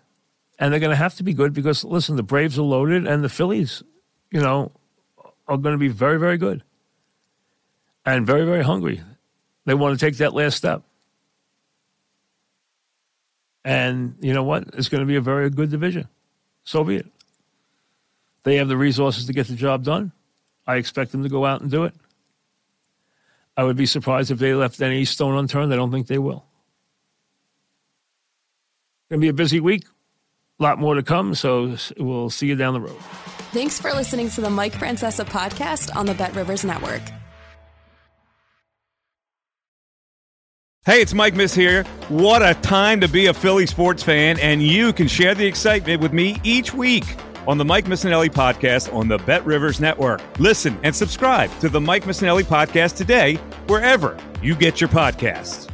and 0.59 0.71
they're 0.71 0.79
going 0.79 0.91
to 0.91 0.95
have 0.95 1.15
to 1.15 1.23
be 1.23 1.33
good 1.33 1.53
because 1.53 1.83
listen, 1.83 2.15
the 2.15 2.23
Braves 2.23 2.57
are 2.57 2.63
loaded, 2.63 3.07
and 3.07 3.23
the 3.23 3.29
Phillies, 3.29 3.83
you 4.31 4.39
know, 4.39 4.71
are 5.47 5.57
going 5.57 5.73
to 5.73 5.79
be 5.79 5.87
very, 5.87 6.19
very 6.19 6.37
good 6.37 6.63
and 8.05 8.25
very, 8.25 8.45
very 8.45 8.63
hungry. 8.63 9.01
They 9.65 9.73
want 9.73 9.99
to 9.99 10.05
take 10.05 10.17
that 10.17 10.33
last 10.33 10.57
step, 10.57 10.83
and 13.63 14.15
you 14.21 14.33
know 14.33 14.43
what? 14.43 14.65
It's 14.73 14.89
going 14.89 15.01
to 15.01 15.07
be 15.07 15.15
a 15.15 15.21
very 15.21 15.49
good 15.49 15.69
division. 15.69 16.07
So 16.63 16.83
be 16.83 16.97
it. 16.97 17.07
They 18.43 18.55
have 18.57 18.67
the 18.67 18.77
resources 18.77 19.25
to 19.25 19.33
get 19.33 19.47
the 19.47 19.55
job 19.55 19.83
done. 19.83 20.11
I 20.65 20.77
expect 20.77 21.11
them 21.11 21.23
to 21.23 21.29
go 21.29 21.45
out 21.45 21.61
and 21.61 21.69
do 21.69 21.83
it. 21.83 21.93
I 23.57 23.63
would 23.63 23.75
be 23.75 23.85
surprised 23.85 24.31
if 24.31 24.39
they 24.39 24.53
left 24.53 24.81
any 24.81 25.05
stone 25.05 25.37
unturned. 25.37 25.73
I 25.73 25.75
don't 25.75 25.91
think 25.91 26.07
they 26.07 26.17
will. 26.17 26.45
Going 29.09 29.19
to 29.19 29.25
be 29.25 29.29
a 29.29 29.33
busy 29.33 29.59
week 29.59 29.83
lot 30.63 30.79
more 30.79 30.95
to 30.95 31.03
come, 31.03 31.35
so 31.35 31.75
we'll 31.97 32.29
see 32.29 32.47
you 32.47 32.55
down 32.55 32.73
the 32.73 32.81
road. 32.81 32.97
Thanks 33.51 33.79
for 33.79 33.91
listening 33.91 34.29
to 34.29 34.41
the 34.41 34.49
Mike 34.49 34.73
Francesa 34.73 35.25
podcast 35.25 35.95
on 35.95 36.05
the 36.05 36.13
Bet 36.13 36.33
Rivers 36.35 36.63
Network. 36.63 37.01
Hey, 40.83 41.01
it's 41.01 41.13
Mike 41.13 41.35
Miss 41.35 41.53
here. 41.53 41.83
What 42.09 42.41
a 42.41 42.55
time 42.55 43.01
to 43.01 43.07
be 43.07 43.27
a 43.27 43.33
Philly 43.33 43.67
sports 43.67 44.01
fan, 44.01 44.39
and 44.39 44.63
you 44.63 44.93
can 44.93 45.07
share 45.07 45.35
the 45.35 45.45
excitement 45.45 46.01
with 46.01 46.11
me 46.11 46.41
each 46.43 46.73
week 46.73 47.05
on 47.47 47.57
the 47.57 47.65
Mike 47.65 47.85
Missanelli 47.85 48.29
podcast 48.29 48.91
on 48.93 49.07
the 49.07 49.17
Bet 49.19 49.45
Rivers 49.45 49.79
Network. 49.79 50.21
Listen 50.39 50.79
and 50.83 50.95
subscribe 50.95 51.51
to 51.59 51.69
the 51.69 51.79
Mike 51.79 52.05
Missanelli 52.05 52.43
podcast 52.43 52.95
today, 52.95 53.35
wherever 53.67 54.17
you 54.41 54.55
get 54.55 54.81
your 54.81 54.89
podcasts. 54.89 55.70